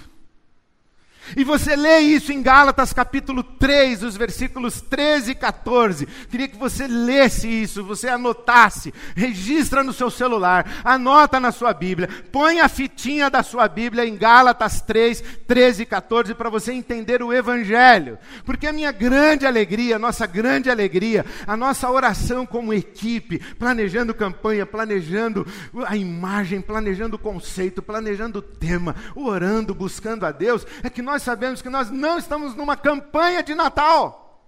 E 1.35 1.43
você 1.43 1.75
lê 1.75 1.99
isso 1.99 2.31
em 2.31 2.41
Gálatas 2.41 2.93
capítulo 2.93 3.43
3, 3.43 4.03
os 4.03 4.15
versículos 4.15 4.81
13 4.81 5.31
e 5.31 5.35
14. 5.35 6.05
Queria 6.29 6.47
que 6.47 6.57
você 6.57 6.87
lesse 6.87 7.47
isso, 7.47 7.83
você 7.83 8.07
anotasse, 8.07 8.93
registra 9.15 9.83
no 9.83 9.93
seu 9.93 10.09
celular, 10.09 10.81
anota 10.83 11.39
na 11.39 11.51
sua 11.51 11.73
Bíblia, 11.73 12.09
põe 12.31 12.59
a 12.59 12.69
fitinha 12.69 13.29
da 13.29 13.43
sua 13.43 13.67
Bíblia 13.67 14.05
em 14.05 14.15
Gálatas 14.15 14.81
3, 14.81 15.23
13 15.47 15.83
e 15.83 15.85
14 15.85 16.33
para 16.33 16.49
você 16.49 16.71
entender 16.71 17.21
o 17.21 17.33
Evangelho. 17.33 18.17
Porque 18.45 18.67
a 18.67 18.73
minha 18.73 18.91
grande 18.91 19.45
alegria, 19.45 19.95
a 19.95 19.99
nossa 19.99 20.25
grande 20.25 20.69
alegria, 20.69 21.25
a 21.45 21.57
nossa 21.57 21.89
oração 21.89 22.45
como 22.45 22.73
equipe, 22.73 23.39
planejando 23.55 24.13
campanha, 24.13 24.65
planejando 24.65 25.45
a 25.85 25.95
imagem, 25.95 26.61
planejando 26.61 27.15
o 27.15 27.19
conceito, 27.19 27.81
planejando 27.81 28.39
o 28.39 28.41
tema, 28.41 28.95
orando, 29.15 29.73
buscando 29.73 30.25
a 30.25 30.31
Deus, 30.31 30.65
é 30.83 30.89
que 30.89 31.01
nós 31.01 31.16
nós 31.17 31.23
sabemos 31.23 31.63
que 31.63 31.69
nós 31.69 31.89
não 31.89 32.19
estamos 32.19 32.53
numa 32.53 32.77
campanha 32.77 33.41
de 33.41 33.55
Natal. 33.55 34.39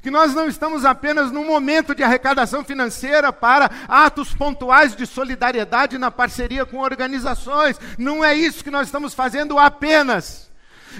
Que 0.00 0.10
nós 0.10 0.34
não 0.34 0.48
estamos 0.48 0.82
apenas 0.86 1.30
num 1.30 1.44
momento 1.44 1.94
de 1.94 2.02
arrecadação 2.02 2.64
financeira 2.64 3.30
para 3.34 3.70
atos 3.86 4.32
pontuais 4.32 4.96
de 4.96 5.06
solidariedade 5.06 5.98
na 5.98 6.10
parceria 6.10 6.64
com 6.64 6.78
organizações. 6.78 7.78
Não 7.98 8.24
é 8.24 8.34
isso 8.34 8.64
que 8.64 8.70
nós 8.70 8.88
estamos 8.88 9.12
fazendo 9.12 9.58
apenas. 9.58 10.50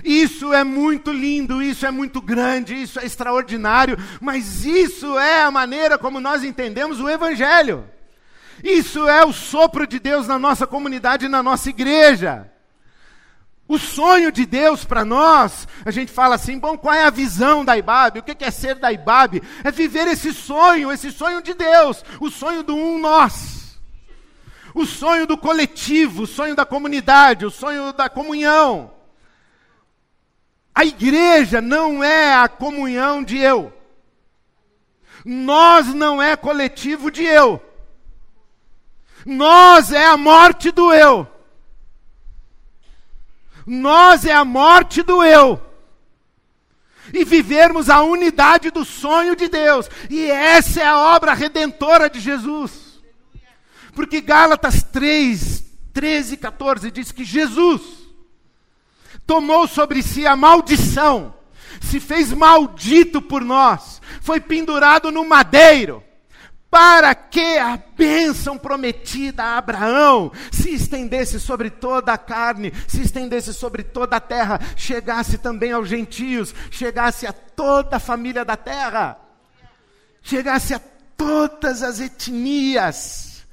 Isso 0.05 0.53
é 0.53 0.63
muito 0.63 1.11
lindo, 1.13 1.63
isso 1.63 1.87
é 1.87 1.91
muito 1.91 2.21
grande, 2.21 2.75
isso 2.75 3.01
é 3.01 3.07
extraordinário, 3.07 3.97
mas 4.21 4.67
isso 4.67 5.19
é 5.19 5.41
a 5.41 5.51
maneira 5.51 5.97
como 5.97 6.21
nós 6.21 6.45
entendemos 6.45 7.01
o 7.01 7.09
Evangelho. 7.09 7.89
Isso 8.63 9.09
é 9.09 9.25
o 9.25 9.33
sopro 9.33 9.87
de 9.87 9.99
Deus 9.99 10.29
na 10.29 10.39
nossa 10.39 10.67
comunidade 10.67 11.27
na 11.27 11.43
nossa 11.43 11.71
igreja. 11.71 12.51
O 13.69 13.79
sonho 13.79 14.31
de 14.31 14.47
Deus 14.47 14.85
para 14.85 15.05
nós, 15.05 15.67
a 15.85 15.91
gente 15.91 16.13
fala 16.13 16.37
assim, 16.37 16.59
bom, 16.59 16.79
qual 16.79 16.95
é 16.95 17.03
a 17.03 17.11
visão 17.11 17.65
da 17.65 17.77
IBAB? 17.77 18.21
O 18.21 18.23
que 18.23 18.45
é 18.45 18.51
ser 18.51 18.77
da 18.77 18.93
IBAB? 18.93 19.43
É 19.65 19.73
viver 19.73 20.07
esse 20.07 20.33
sonho, 20.33 20.93
esse 20.93 21.11
sonho 21.11 21.43
de 21.43 21.53
Deus, 21.53 22.05
o 22.21 22.31
sonho 22.31 22.63
do 22.63 22.77
um 22.77 22.99
nós. 22.99 23.77
O 24.73 24.87
sonho 24.87 25.27
do 25.27 25.37
coletivo, 25.37 26.23
o 26.23 26.27
sonho 26.27 26.55
da 26.55 26.65
comunidade, 26.65 27.45
o 27.45 27.51
sonho 27.51 27.93
da 27.93 28.09
comunhão. 28.09 28.93
A 30.73 30.85
igreja 30.85 31.61
não 31.61 32.05
é 32.05 32.35
a 32.35 32.47
comunhão 32.47 33.25
de 33.25 33.39
eu. 33.39 33.73
Nós 35.25 35.93
não 35.93 36.23
é 36.23 36.37
coletivo 36.37 37.11
de 37.11 37.25
eu. 37.25 37.61
Nós 39.25 39.91
é 39.91 40.07
a 40.07 40.17
morte 40.17 40.71
do 40.71 40.93
eu. 40.95 41.27
Nós 43.67 44.25
é 44.25 44.33
a 44.33 44.45
morte 44.45 45.03
do 45.03 45.25
eu. 45.25 45.61
E 47.13 47.25
vivermos 47.25 47.91
a 47.91 48.03
unidade 48.03 48.71
do 48.71 48.85
sonho 48.85 49.35
de 49.35 49.49
Deus. 49.49 49.89
E 50.09 50.25
essa 50.31 50.81
é 50.81 50.87
a 50.87 50.99
obra 50.99 51.35
redentora 51.35 52.09
de 52.09 52.21
Jesus. 52.21 53.01
Porque 53.95 54.21
Gálatas 54.21 54.83
3, 54.83 55.65
13 55.93 56.35
e 56.35 56.37
14 56.37 56.91
diz 56.91 57.11
que 57.11 57.25
Jesus 57.25 57.83
tomou 59.27 59.67
sobre 59.67 60.03
si 60.03 60.27
a 60.27 60.37
maldição, 60.37 61.35
se 61.81 61.99
fez 61.99 62.33
maldito 62.33 63.21
por 63.21 63.43
nós, 63.43 64.01
foi 64.21 64.41
pendurado 64.41 65.11
no 65.11 65.25
madeiro 65.25 66.05
para 66.77 67.15
que 67.15 67.57
a 67.57 67.79
bênção 67.97 68.59
prometida 68.59 69.43
a 69.43 69.57
Abraão 69.57 70.31
se 70.53 70.75
estendesse 70.75 71.41
sobre 71.41 71.71
toda 71.71 72.13
a 72.13 72.19
carne, 72.19 72.71
se 72.87 73.01
estendesse 73.01 73.55
sobre 73.55 73.83
toda 73.83 74.17
a 74.17 74.21
terra, 74.21 74.61
chegasse 74.77 75.39
também 75.39 75.73
aos 75.73 75.89
gentios, 75.89 76.55
chegasse 76.71 77.27
a 77.27 77.33
toda 77.33 77.97
a 77.97 77.99
família 77.99 78.45
da 78.45 78.59
terra, 78.59 79.19
chegasse 80.21 80.75
a 80.75 80.81
todas 81.17 81.83
as 81.83 81.99
etnias. 81.99 83.47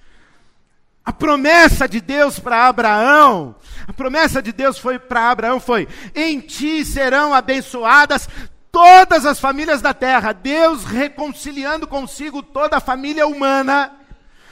A 1.05 1.13
promessa 1.13 1.87
de 1.87 2.01
Deus 2.01 2.39
para 2.39 2.67
Abraão, 2.67 3.55
a 3.87 3.93
promessa 3.93 4.41
de 4.41 4.51
Deus 4.51 4.77
foi 4.77 4.99
para 4.99 5.31
Abraão 5.31 5.61
foi: 5.61 5.87
em 6.13 6.41
ti 6.41 6.83
serão 6.83 7.33
abençoadas 7.33 8.27
todas 8.73 9.23
as 9.23 9.39
famílias 9.39 9.83
da 9.83 9.93
terra, 9.93 10.33
Deus 10.33 10.83
reconciliando 10.83 11.87
consigo 11.87 12.41
toda 12.41 12.77
a 12.77 12.81
família 12.81 13.27
humana, 13.27 13.95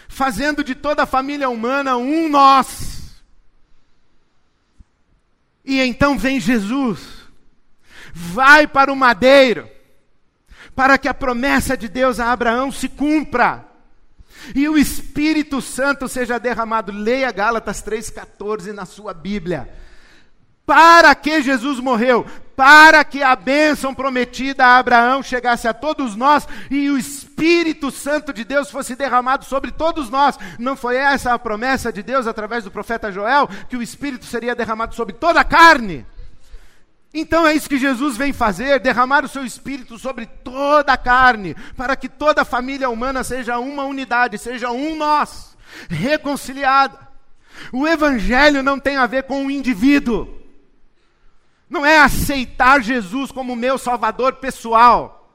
fazendo 0.08 0.64
de 0.64 0.76
toda 0.76 1.04
a 1.04 1.08
família 1.08 1.50
humana 1.50 1.98
um 1.98 2.30
nós. 2.30 3.16
E 5.66 5.82
então 5.82 6.20
vem 6.20 6.40
Jesus, 6.40 7.00
vai 8.14 8.68
para 8.68 8.94
o 8.94 8.96
madeiro, 8.96 9.68
para 10.76 11.00
que 11.00 11.08
a 11.08 11.16
promessa 11.16 11.76
de 11.76 11.90
Deus 11.90 12.20
a 12.20 12.32
Abraão 12.32 12.72
se 12.72 12.88
cumpra. 12.88 13.66
E 14.54 14.70
o 14.70 14.78
Espírito 14.78 15.62
Santo 15.62 16.08
seja 16.08 16.40
derramado. 16.40 16.92
Leia 16.92 17.32
Gálatas 17.32 17.84
3,14 17.84 18.72
na 18.72 18.86
sua 18.86 19.14
Bíblia. 19.14 19.70
Para 20.66 21.14
que 21.16 21.42
Jesus 21.42 21.80
morreu? 21.80 22.26
Para 22.62 23.04
que 23.04 23.24
a 23.24 23.36
bênção 23.36 23.92
prometida 23.92 24.64
a 24.64 24.78
Abraão 24.78 25.24
chegasse 25.24 25.68
a 25.68 25.74
todos 25.74 26.16
nós 26.16 26.48
e 26.70 26.92
o 26.92 26.98
Espírito 27.00 27.90
Santo 27.90 28.32
de 28.32 28.44
Deus 28.44 28.70
fosse 28.70 28.96
derramado 28.96 29.46
sobre 29.46 29.72
todos 29.72 30.12
nós. 30.12 30.38
Não 30.60 30.76
foi 30.76 30.96
essa 30.96 31.34
a 31.34 31.40
promessa 31.40 31.92
de 31.92 32.04
Deus 32.04 32.28
através 32.28 32.64
do 32.64 32.70
profeta 32.70 33.12
Joel? 33.12 33.50
Que 33.68 33.76
o 33.76 33.82
Espírito 33.82 34.26
seria 34.26 34.54
derramado 34.54 34.94
sobre 34.94 35.16
toda 35.16 35.40
a 35.42 35.44
carne? 35.44 36.06
Então 37.12 37.48
é 37.48 37.56
isso 37.56 37.68
que 37.68 37.80
Jesus 37.80 38.16
vem 38.16 38.32
fazer: 38.32 38.80
derramar 38.80 39.26
o 39.26 39.28
seu 39.28 39.44
espírito 39.44 39.98
sobre 39.98 40.28
toda 40.28 40.94
a 40.94 40.98
carne, 40.98 41.56
para 41.76 41.96
que 41.96 42.08
toda 42.08 42.44
a 42.44 42.46
família 42.46 42.92
humana 42.92 43.24
seja 43.24 43.58
uma 43.58 43.86
unidade, 43.86 44.38
seja 44.38 44.70
um 44.70 44.96
nós, 44.96 45.58
reconciliada. 45.90 47.00
O 47.74 47.88
Evangelho 47.88 48.62
não 48.62 48.80
tem 48.80 48.98
a 48.98 49.08
ver 49.08 49.24
com 49.24 49.48
o 49.48 49.50
indivíduo 49.50 50.41
não 51.72 51.86
é 51.86 52.00
aceitar 52.00 52.84
Jesus 52.84 53.32
como 53.32 53.56
meu 53.56 53.78
salvador 53.78 54.34
pessoal. 54.34 55.30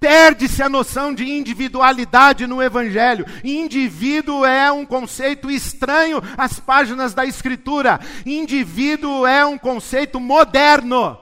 Perde-se 0.00 0.62
a 0.62 0.68
noção 0.68 1.14
de 1.14 1.24
individualidade 1.24 2.46
no 2.46 2.60
Evangelho. 2.60 3.24
Indivíduo 3.42 4.44
é 4.44 4.70
um 4.70 4.84
conceito 4.84 5.50
estranho 5.50 6.20
às 6.36 6.58
páginas 6.58 7.14
da 7.14 7.24
Escritura. 7.24 8.00
Indivíduo 8.26 9.24
é 9.24 9.46
um 9.46 9.56
conceito 9.56 10.18
moderno. 10.18 11.16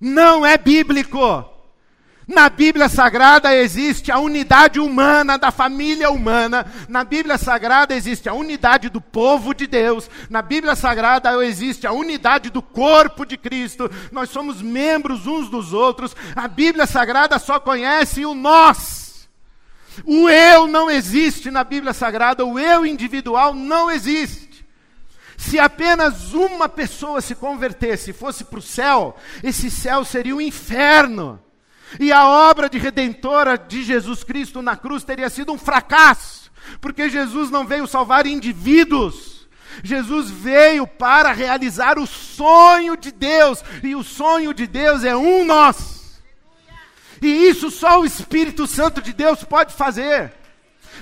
Não 0.00 0.46
é 0.46 0.56
bíblico. 0.56 1.51
Na 2.26 2.48
Bíblia 2.48 2.88
Sagrada 2.88 3.54
existe 3.54 4.12
a 4.12 4.18
unidade 4.18 4.78
humana 4.78 5.36
da 5.36 5.50
família 5.50 6.10
humana. 6.10 6.64
Na 6.88 7.02
Bíblia 7.02 7.36
Sagrada 7.36 7.94
existe 7.94 8.28
a 8.28 8.34
unidade 8.34 8.88
do 8.88 9.00
povo 9.00 9.52
de 9.52 9.66
Deus. 9.66 10.08
Na 10.30 10.40
Bíblia 10.40 10.76
Sagrada 10.76 11.32
existe 11.44 11.86
a 11.86 11.92
unidade 11.92 12.48
do 12.48 12.62
corpo 12.62 13.26
de 13.26 13.36
Cristo. 13.36 13.90
Nós 14.12 14.30
somos 14.30 14.62
membros 14.62 15.26
uns 15.26 15.48
dos 15.48 15.72
outros. 15.72 16.14
A 16.36 16.46
Bíblia 16.46 16.86
Sagrada 16.86 17.38
só 17.40 17.58
conhece 17.58 18.24
o 18.24 18.34
nós. 18.34 19.28
O 20.04 20.28
eu 20.28 20.68
não 20.68 20.88
existe 20.88 21.50
na 21.50 21.64
Bíblia 21.64 21.92
Sagrada. 21.92 22.46
O 22.46 22.56
eu 22.56 22.86
individual 22.86 23.52
não 23.52 23.90
existe. 23.90 24.64
Se 25.36 25.58
apenas 25.58 26.32
uma 26.34 26.68
pessoa 26.68 27.20
se 27.20 27.34
convertesse 27.34 28.10
e 28.10 28.14
fosse 28.14 28.44
para 28.44 28.60
o 28.60 28.62
céu, 28.62 29.16
esse 29.42 29.68
céu 29.72 30.04
seria 30.04 30.36
o 30.36 30.38
um 30.38 30.40
inferno. 30.40 31.40
E 32.00 32.12
a 32.12 32.26
obra 32.26 32.68
de 32.68 32.78
redentora 32.78 33.56
de 33.56 33.82
Jesus 33.82 34.24
Cristo 34.24 34.62
na 34.62 34.76
cruz 34.76 35.04
teria 35.04 35.28
sido 35.28 35.52
um 35.52 35.58
fracasso, 35.58 36.50
porque 36.80 37.08
Jesus 37.08 37.50
não 37.50 37.66
veio 37.66 37.86
salvar 37.86 38.26
indivíduos. 38.26 39.48
Jesus 39.82 40.30
veio 40.30 40.86
para 40.86 41.32
realizar 41.32 41.98
o 41.98 42.06
sonho 42.06 42.96
de 42.96 43.10
Deus, 43.10 43.64
e 43.82 43.94
o 43.94 44.02
sonho 44.02 44.52
de 44.52 44.66
Deus 44.66 45.04
é 45.04 45.16
um 45.16 45.44
nós. 45.44 46.20
E 47.20 47.28
isso 47.48 47.70
só 47.70 48.00
o 48.00 48.04
Espírito 48.04 48.66
Santo 48.66 49.00
de 49.00 49.12
Deus 49.12 49.44
pode 49.44 49.72
fazer. 49.72 50.32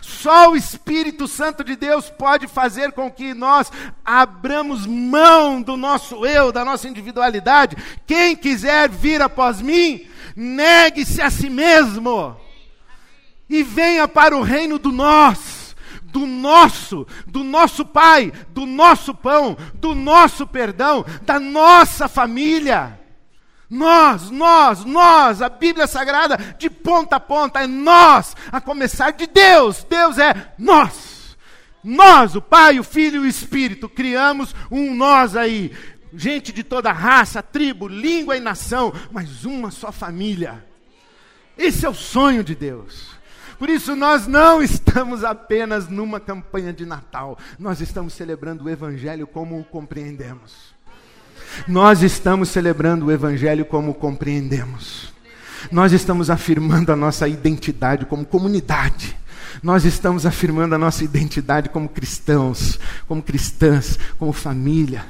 Só 0.03 0.51
o 0.51 0.57
Espírito 0.57 1.27
Santo 1.27 1.65
de 1.65 1.77
Deus 1.77 2.11
pode 2.11 2.47
fazer 2.47 2.93
com 2.93 3.11
que 3.11 3.35
nós 3.35 3.71
abramos 4.05 4.87
mão 4.87 5.61
do 5.61 5.77
nosso 5.77 6.25
eu, 6.25 6.53
da 6.53 6.65
nossa 6.65 6.89
individualidade. 6.89 7.77
Quem 8.07 8.37
quiser 8.37 8.89
vir 8.89 9.21
após 9.21 9.61
mim, 9.61 10.07
negue-se 10.37 11.21
a 11.21 11.31
si 11.31 11.51
mesmo 11.51 12.37
e 13.49 13.65
venha 13.65 14.07
para 14.07 14.37
o 14.37 14.43
reino 14.43 14.79
do 14.79 14.93
nós, 14.93 15.75
do 16.05 16.25
nosso, 16.25 17.07
do 17.27 17.43
nosso 17.43 17.85
Pai, 17.85 18.33
do 18.51 18.65
nosso 18.65 19.13
pão, 19.13 19.57
do 19.75 19.95
nosso 19.95 20.47
perdão, 20.47 21.05
da 21.23 21.41
nossa 21.41 22.09
família. 22.09 22.99
Nós, 23.69 24.31
nós, 24.31 24.85
nós, 24.85 25.43
a 25.43 25.49
Bíblia 25.49 25.87
Sagrada, 25.87 26.37
de 26.59 26.71
ponta 26.71 27.17
a 27.17 27.21
ponta, 27.21 27.61
é 27.61 27.67
nós, 27.67 28.37
a 28.51 28.61
começar 28.61 29.13
de 29.13 29.27
Deus. 29.27 29.85
Deus 29.89 30.19
é 30.19 30.53
nós. 30.59 31.37
Nós, 31.83 32.37
o 32.37 32.43
Pai, 32.43 32.79
o 32.79 32.85
Filho 32.85 33.23
e 33.23 33.27
o 33.27 33.29
Espírito, 33.29 33.89
criamos 33.89 34.55
um 34.71 34.95
nós 34.95 35.35
aí 35.37 35.73
gente 36.15 36.53
de 36.53 36.63
toda 36.63 36.93
raça, 36.93 37.43
tribo, 37.43 37.89
língua 37.89 38.37
e 38.37 38.41
nação, 38.41 38.93
mas 39.11 39.45
uma 39.45 39.71
só 39.71 39.91
família. 39.93 40.65
Esse 41.57 41.85
é 41.85 41.89
o 41.89 41.95
sonho 41.95 42.43
de 42.43 42.55
Deus. 42.55 43.11
Por 43.59 43.69
isso, 43.69 43.95
nós 43.95 44.27
não 44.27 44.61
estamos 44.65 45.23
apenas 45.23 45.89
numa 45.89 46.19
campanha 46.19 46.73
de 46.73 46.87
Natal, 46.87 47.39
nós 47.59 47.81
estamos 47.81 48.15
celebrando 48.15 48.65
o 48.65 48.71
Evangelho 48.71 49.27
como 49.27 49.61
o 49.61 49.65
compreendemos. 49.65 50.75
Nós 51.67 52.03
estamos 52.03 52.49
celebrando 52.49 53.07
o 53.07 53.13
Evangelho 53.13 53.65
como 53.65 53.91
o 53.91 53.95
compreendemos. 53.95 55.13
Nós 55.71 55.93
estamos 55.93 56.31
afirmando 56.31 56.93
a 56.93 56.97
nossa 56.97 57.29
identidade 57.29 58.07
como 58.07 58.25
comunidade. 58.25 59.17
Nós 59.63 59.85
estamos 59.85 60.25
afirmando 60.25 60.75
a 60.75 60.79
nossa 60.79 61.05
identidade 61.05 61.69
como 61.69 61.89
cristãos, 61.89 62.79
como 63.07 63.23
cristãs, 63.23 63.99
como 64.19 64.33
família. 64.33 65.05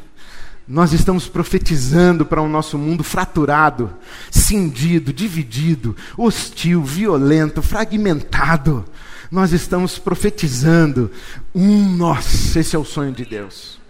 Nós 0.71 0.93
estamos 0.93 1.27
profetizando 1.27 2.25
para 2.25 2.41
um 2.41 2.49
nosso 2.49 2.79
mundo 2.79 3.03
fraturado, 3.03 3.93
cindido, 4.31 5.13
dividido, 5.13 5.97
hostil, 6.17 6.85
violento, 6.85 7.61
fragmentado. 7.61 8.85
Nós 9.33 9.51
estamos 9.51 9.99
profetizando 9.99 11.11
um 11.53 11.97
nós. 11.97 12.55
Esse 12.55 12.77
é 12.77 12.79
o 12.79 12.85
sonho 12.85 13.11
de 13.11 13.25
Deus. 13.25 13.81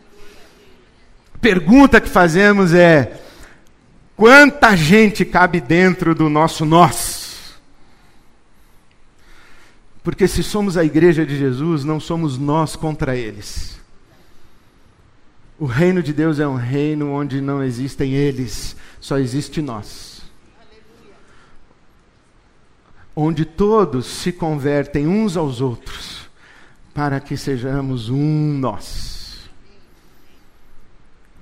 Pergunta 1.38 2.00
que 2.00 2.08
fazemos 2.08 2.72
é: 2.72 3.20
quanta 4.16 4.74
gente 4.74 5.22
cabe 5.22 5.60
dentro 5.60 6.14
do 6.14 6.30
nosso 6.30 6.64
nós? 6.64 7.58
Porque 10.02 10.26
se 10.26 10.42
somos 10.42 10.78
a 10.78 10.84
igreja 10.84 11.26
de 11.26 11.36
Jesus, 11.36 11.84
não 11.84 12.00
somos 12.00 12.38
nós 12.38 12.74
contra 12.74 13.14
eles 13.14 13.78
O 15.60 15.66
reino 15.66 16.02
de 16.02 16.14
Deus 16.14 16.40
é 16.40 16.48
um 16.48 16.56
reino 16.56 17.12
onde 17.12 17.38
não 17.38 17.62
existem 17.62 18.14
eles, 18.14 18.74
só 18.98 19.18
existe 19.18 19.60
nós. 19.60 20.22
Onde 23.14 23.44
todos 23.44 24.06
se 24.06 24.32
convertem 24.32 25.06
uns 25.06 25.36
aos 25.36 25.60
outros, 25.60 26.30
para 26.94 27.20
que 27.20 27.36
sejamos 27.36 28.08
um 28.08 28.56
nós. 28.58 29.50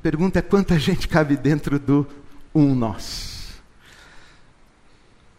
Pergunta 0.02 0.40
é 0.40 0.42
quanta 0.42 0.76
gente 0.80 1.06
cabe 1.06 1.36
dentro 1.36 1.78
do 1.78 2.04
um 2.52 2.74
nós. 2.74 3.62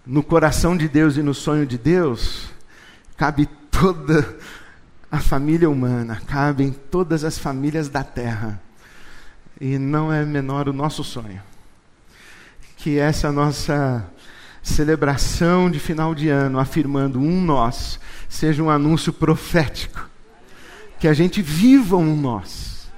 No 0.06 0.24
coração 0.24 0.78
de 0.78 0.88
Deus 0.88 1.18
e 1.18 1.22
no 1.22 1.34
sonho 1.34 1.66
de 1.66 1.78
Deus, 1.78 2.50
cabe 3.18 3.46
toda 3.70 4.38
a 5.12 5.20
família 5.20 5.70
humana, 5.70 6.22
cabem 6.26 6.72
todas 6.72 7.26
as 7.26 7.38
famílias 7.38 7.90
da 7.90 8.06
terra. 8.06 8.69
E 9.60 9.78
não 9.78 10.12
é 10.12 10.24
menor 10.24 10.70
o 10.70 10.74
nosso 10.74 11.04
sonho. 11.04 11.42
Que 12.78 12.98
essa 12.98 13.32
nossa 13.32 14.10
celebração 14.64 15.70
de 15.70 15.80
final 15.80 16.16
de 16.16 16.30
ano, 16.30 16.60
afirmando 16.60 17.20
um 17.20 17.42
nós, 17.42 18.00
seja 18.30 18.64
um 18.64 18.70
anúncio 18.70 19.12
profético. 19.12 20.10
Que 20.98 21.08
a 21.08 21.14
gente 21.14 21.42
viva 21.42 21.98
um 21.98 22.16
nós. 22.16 22.90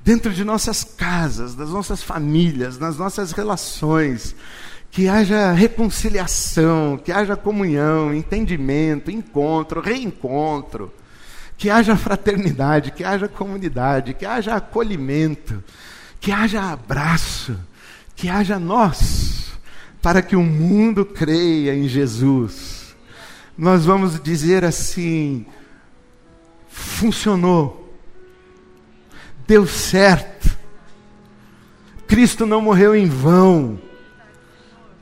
Dentro 0.00 0.32
de 0.32 0.44
nossas 0.44 0.84
casas, 0.84 1.54
das 1.56 1.70
nossas 1.70 2.02
famílias, 2.02 2.78
nas 2.78 2.96
nossas 2.96 3.32
relações. 3.32 4.36
Que 4.92 5.08
haja 5.08 5.52
reconciliação, 5.52 6.96
que 6.96 7.10
haja 7.10 7.36
comunhão, 7.36 8.14
entendimento, 8.14 9.10
encontro, 9.10 9.80
reencontro 9.80 10.92
que 11.60 11.68
haja 11.68 11.94
fraternidade, 11.94 12.90
que 12.90 13.04
haja 13.04 13.28
comunidade, 13.28 14.14
que 14.14 14.24
haja 14.24 14.54
acolhimento, 14.54 15.62
que 16.18 16.32
haja 16.32 16.62
abraço, 16.62 17.54
que 18.16 18.30
haja 18.30 18.58
nós, 18.58 19.52
para 20.00 20.22
que 20.22 20.34
o 20.34 20.42
mundo 20.42 21.04
creia 21.04 21.74
em 21.74 21.86
Jesus. 21.86 22.96
Nós 23.58 23.84
vamos 23.84 24.18
dizer 24.22 24.64
assim: 24.64 25.44
funcionou, 26.70 27.94
deu 29.46 29.66
certo, 29.66 30.56
Cristo 32.08 32.46
não 32.46 32.62
morreu 32.62 32.96
em 32.96 33.04
vão, 33.04 33.78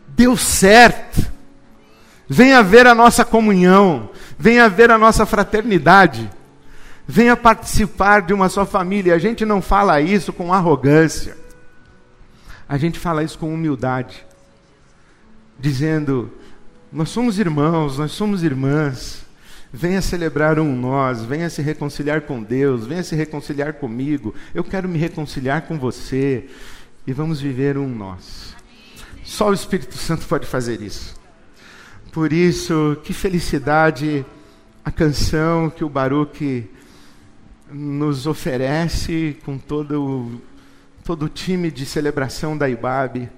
deu 0.09 0.37
certo. 0.37 1.25
Venha 2.29 2.65
ver 2.65 2.85
a 2.89 2.97
nossa 2.97 3.25
comunhão, 3.25 4.11
venha 4.37 4.69
ver 4.69 4.91
a 4.91 4.99
nossa 4.99 5.25
fraternidade. 5.25 6.29
Venha 7.11 7.35
participar 7.35 8.21
de 8.21 8.35
uma 8.35 8.51
só 8.51 8.67
família. 8.67 9.15
A 9.15 9.19
gente 9.19 9.47
não 9.47 9.63
fala 9.63 9.99
isso 9.99 10.31
com 10.31 10.53
arrogância. 10.53 11.35
A 12.69 12.77
gente 12.77 12.99
fala 12.99 13.25
isso 13.25 13.39
com 13.39 13.53
humildade. 13.53 14.27
Dizendo: 15.59 16.31
Nós 16.93 17.09
somos 17.09 17.39
irmãos, 17.39 17.97
nós 17.97 18.13
somos 18.13 18.43
irmãs. 18.43 19.27
Venha 19.73 20.03
celebrar 20.03 20.59
um 20.59 20.77
nós, 20.77 21.25
venha 21.25 21.49
se 21.49 21.63
reconciliar 21.63 22.23
com 22.23 22.43
Deus, 22.43 22.87
venha 22.87 23.03
se 23.03 23.17
reconciliar 23.17 23.75
comigo. 23.75 24.35
Eu 24.55 24.63
quero 24.63 24.87
me 24.87 24.99
reconciliar 24.99 25.63
com 25.63 25.79
você. 25.79 26.47
E 27.07 27.13
vamos 27.13 27.41
viver 27.41 27.79
um 27.79 27.89
nós. 27.89 28.55
Só 29.25 29.49
o 29.49 29.55
Espírito 29.55 29.97
Santo 29.97 30.27
pode 30.27 30.47
fazer 30.47 30.83
isso. 30.83 31.19
Por 32.13 32.35
isso, 32.35 32.99
que 33.03 33.15
felicidade 33.15 34.27
a 34.85 34.91
canção 34.91 35.71
que 35.71 35.85
o 35.85 35.89
Baruch 35.89 36.69
nos 37.71 38.27
oferece 38.27 39.37
com 39.45 39.59
todo 39.59 40.03
o, 40.03 40.41
todo 41.05 41.27
o 41.27 41.29
time 41.29 41.71
de 41.71 41.85
celebração 41.85 42.57
da 42.57 42.69
IBAB, 42.69 43.29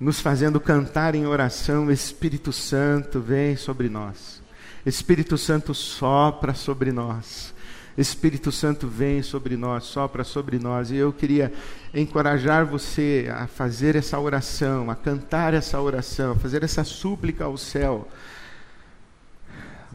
nos 0.00 0.20
fazendo 0.20 0.60
cantar 0.60 1.14
em 1.14 1.26
oração, 1.26 1.90
Espírito 1.90 2.52
Santo 2.52 3.20
vem 3.20 3.56
sobre 3.56 3.88
nós. 3.88 4.40
Espírito 4.86 5.36
Santo 5.36 5.74
sopra 5.74 6.54
sobre 6.54 6.92
nós. 6.92 7.52
Espírito 7.96 8.52
Santo 8.52 8.86
vem 8.86 9.22
sobre 9.22 9.56
nós, 9.56 9.84
sopra 9.84 10.22
sobre 10.22 10.58
nós. 10.58 10.92
E 10.92 10.96
eu 10.96 11.12
queria 11.12 11.52
encorajar 11.92 12.64
você 12.64 13.28
a 13.34 13.48
fazer 13.48 13.96
essa 13.96 14.18
oração, 14.20 14.88
a 14.88 14.94
cantar 14.94 15.52
essa 15.52 15.80
oração, 15.80 16.32
a 16.32 16.36
fazer 16.36 16.62
essa 16.62 16.84
súplica 16.84 17.44
ao 17.44 17.58
céu, 17.58 18.06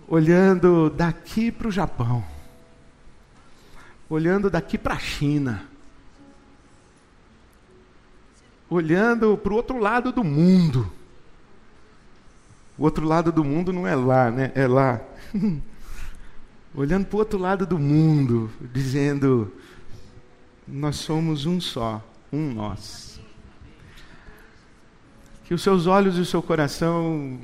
olhando 0.06 0.90
daqui 0.90 1.50
para 1.50 1.70
o 1.70 1.72
Japão 1.72 2.33
olhando 4.14 4.48
daqui 4.48 4.78
para 4.78 4.94
a 4.94 5.00
China, 5.00 5.64
olhando 8.70 9.36
para 9.36 9.52
o 9.52 9.56
outro 9.56 9.80
lado 9.80 10.12
do 10.12 10.24
mundo. 10.24 10.92
O 12.78 12.84
outro 12.84 13.06
lado 13.06 13.32
do 13.32 13.44
mundo 13.44 13.74
não 13.74 13.88
é 13.88 13.96
lá, 13.96 14.30
né? 14.30 14.52
É 14.54 14.68
lá. 14.68 15.02
olhando 16.76 17.08
para 17.08 17.16
o 17.16 17.20
outro 17.20 17.40
lado 17.40 17.66
do 17.66 17.80
mundo, 17.80 18.52
dizendo: 18.72 19.52
Nós 20.68 20.98
somos 20.98 21.48
um 21.48 21.60
só, 21.60 22.04
um 22.32 22.54
nós. 22.54 23.20
Que 25.46 25.56
os 25.56 25.64
seus 25.64 25.88
olhos 25.88 26.20
e 26.20 26.22
o 26.22 26.26
seu 26.26 26.42
coração 26.42 27.40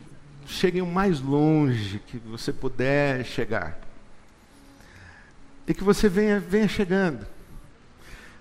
cheguem 0.46 0.84
o 0.84 0.88
mais 0.88 1.20
longe 1.20 2.00
que 2.08 2.18
você 2.20 2.54
puder 2.54 3.26
chegar 3.26 3.89
e 5.70 5.74
que 5.76 5.84
você 5.84 6.10
venha, 6.10 6.40
venha 6.40 6.68
chegando, 6.68 7.28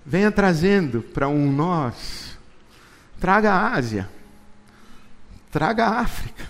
venha 0.05 0.33
trazendo 0.33 1.03
para 1.03 1.29
um 1.29 1.53
nós, 1.53 2.39
traga 3.21 3.53
a 3.53 3.75
Ásia, 3.75 4.09
traga 5.53 5.85
a 5.85 6.01
África, 6.01 6.49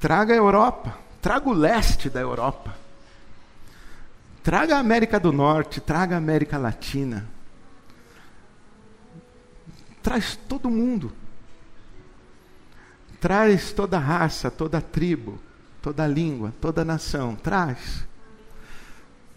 traga 0.00 0.34
a 0.34 0.36
Europa, 0.36 0.98
traga 1.22 1.48
o 1.48 1.52
leste 1.52 2.10
da 2.10 2.18
Europa, 2.18 2.76
traga 4.42 4.74
a 4.74 4.80
América 4.80 5.20
do 5.20 5.30
Norte, 5.30 5.80
traga 5.80 6.16
a 6.16 6.18
América 6.18 6.58
Latina, 6.58 7.24
traz 10.02 10.34
todo 10.34 10.68
mundo, 10.68 11.12
traz 13.20 13.70
toda 13.70 13.96
raça, 13.96 14.50
toda 14.50 14.80
tribo, 14.80 15.38
toda 15.80 16.04
língua, 16.04 16.52
toda 16.60 16.84
nação, 16.84 17.36
traz. 17.36 18.04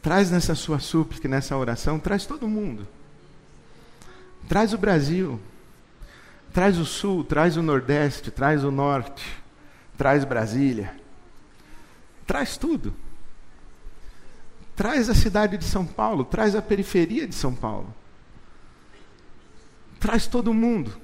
Traz 0.02 0.32
nessa 0.32 0.56
sua 0.56 0.80
súplica, 0.80 1.28
nessa 1.28 1.58
oração, 1.58 2.00
traz 2.00 2.26
todo 2.26 2.48
mundo. 2.48 2.88
Traz 4.48 4.74
o 4.74 4.78
Brasil. 4.78 5.40
Traz 6.54 6.78
o 6.78 6.86
Sul, 6.86 7.24
traz 7.24 7.58
o 7.58 7.62
Nordeste, 7.62 8.32
traz 8.32 8.64
o 8.64 8.72
Norte, 8.72 9.24
traz 9.98 10.24
Brasília. 10.24 10.96
Traz 12.26 12.58
tudo. 12.58 12.94
Traz 14.76 15.10
a 15.10 15.14
cidade 15.14 15.58
de 15.58 15.66
São 15.66 15.86
Paulo, 15.86 16.24
traz 16.24 16.56
a 16.56 16.62
periferia 16.62 17.28
de 17.28 17.36
São 17.36 17.54
Paulo. 17.54 17.94
Traz 20.00 20.26
todo 20.26 20.54
mundo 20.54 20.98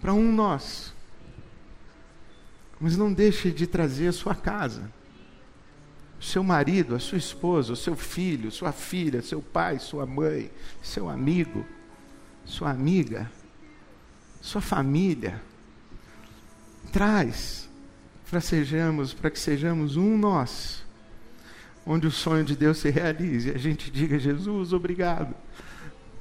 para 0.00 0.12
um 0.12 0.32
nós. 0.32 0.92
Mas 2.78 2.96
não 2.96 3.12
deixe 3.12 3.50
de 3.50 3.66
trazer 3.66 4.08
a 4.08 4.12
sua 4.12 4.34
casa 4.34 4.90
seu 6.20 6.42
marido, 6.42 6.94
a 6.94 6.98
sua 6.98 7.18
esposa, 7.18 7.72
o 7.72 7.76
seu 7.76 7.94
filho, 7.94 8.50
sua 8.50 8.72
filha, 8.72 9.22
seu 9.22 9.40
pai, 9.42 9.78
sua 9.78 10.06
mãe, 10.06 10.50
seu 10.82 11.08
amigo, 11.08 11.64
sua 12.44 12.70
amiga, 12.70 13.30
sua 14.40 14.60
família. 14.60 15.42
Traz 16.92 17.68
para 18.30 18.40
sejamos, 18.40 19.14
para 19.14 19.30
que 19.30 19.38
sejamos 19.38 19.96
um 19.96 20.16
nós, 20.18 20.84
onde 21.84 22.06
o 22.06 22.10
sonho 22.10 22.44
de 22.44 22.56
Deus 22.56 22.78
se 22.78 22.90
realize. 22.90 23.50
A 23.50 23.58
gente 23.58 23.90
diga 23.90 24.18
Jesus, 24.18 24.72
obrigado, 24.72 25.34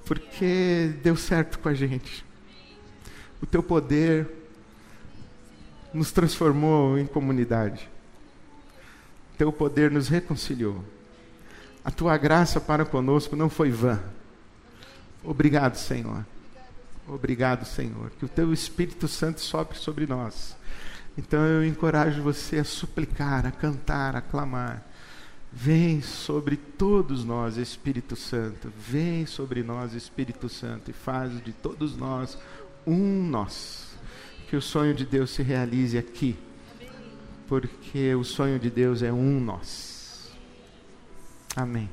porque 0.05 0.93
deu 1.01 1.15
certo 1.15 1.59
com 1.59 1.69
a 1.69 1.73
gente. 1.73 2.23
O 3.41 3.45
teu 3.45 3.63
poder 3.63 4.27
nos 5.93 6.11
transformou 6.11 6.97
em 6.97 7.05
comunidade. 7.05 7.89
Teu 9.37 9.51
poder 9.51 9.91
nos 9.91 10.07
reconciliou. 10.07 10.83
A 11.83 11.91
tua 11.91 12.17
graça 12.17 12.59
para 12.59 12.85
conosco 12.85 13.35
não 13.35 13.49
foi 13.49 13.69
vã. 13.69 14.01
Obrigado, 15.23 15.75
Senhor. 15.75 16.25
Obrigado, 17.07 17.65
Senhor. 17.65 18.11
Que 18.17 18.25
o 18.25 18.29
teu 18.29 18.51
Espírito 18.53 19.07
Santo 19.07 19.41
sopre 19.41 19.77
sobre 19.77 20.07
nós. 20.07 20.55
Então 21.17 21.45
eu 21.45 21.65
encorajo 21.65 22.21
você 22.21 22.57
a 22.57 22.63
suplicar, 22.63 23.45
a 23.45 23.51
cantar, 23.51 24.15
a 24.15 24.21
clamar. 24.21 24.83
Vem 25.51 26.01
sobre 26.01 26.57
todos 26.57 27.23
nós, 27.23 27.57
Espírito 27.57 28.15
Santo. 28.15 28.71
Vem 28.77 29.25
sobre 29.25 29.63
nós, 29.63 29.93
Espírito 29.93 30.49
Santo, 30.49 30.91
e 30.91 30.93
faz 30.93 31.43
de 31.43 31.53
todos 31.53 31.95
nós 31.95 32.37
um 32.85 33.23
nós. 33.23 33.95
Que 34.49 34.55
o 34.55 34.61
sonho 34.61 34.93
de 34.93 35.05
Deus 35.05 35.29
se 35.31 35.43
realize 35.43 35.97
aqui 35.97 36.37
porque 37.47 38.13
o 38.15 38.23
sonho 38.23 38.59
de 38.59 38.69
Deus 38.69 39.01
é 39.01 39.11
um 39.11 39.39
nós. 39.39 40.31
Amém. 41.55 41.89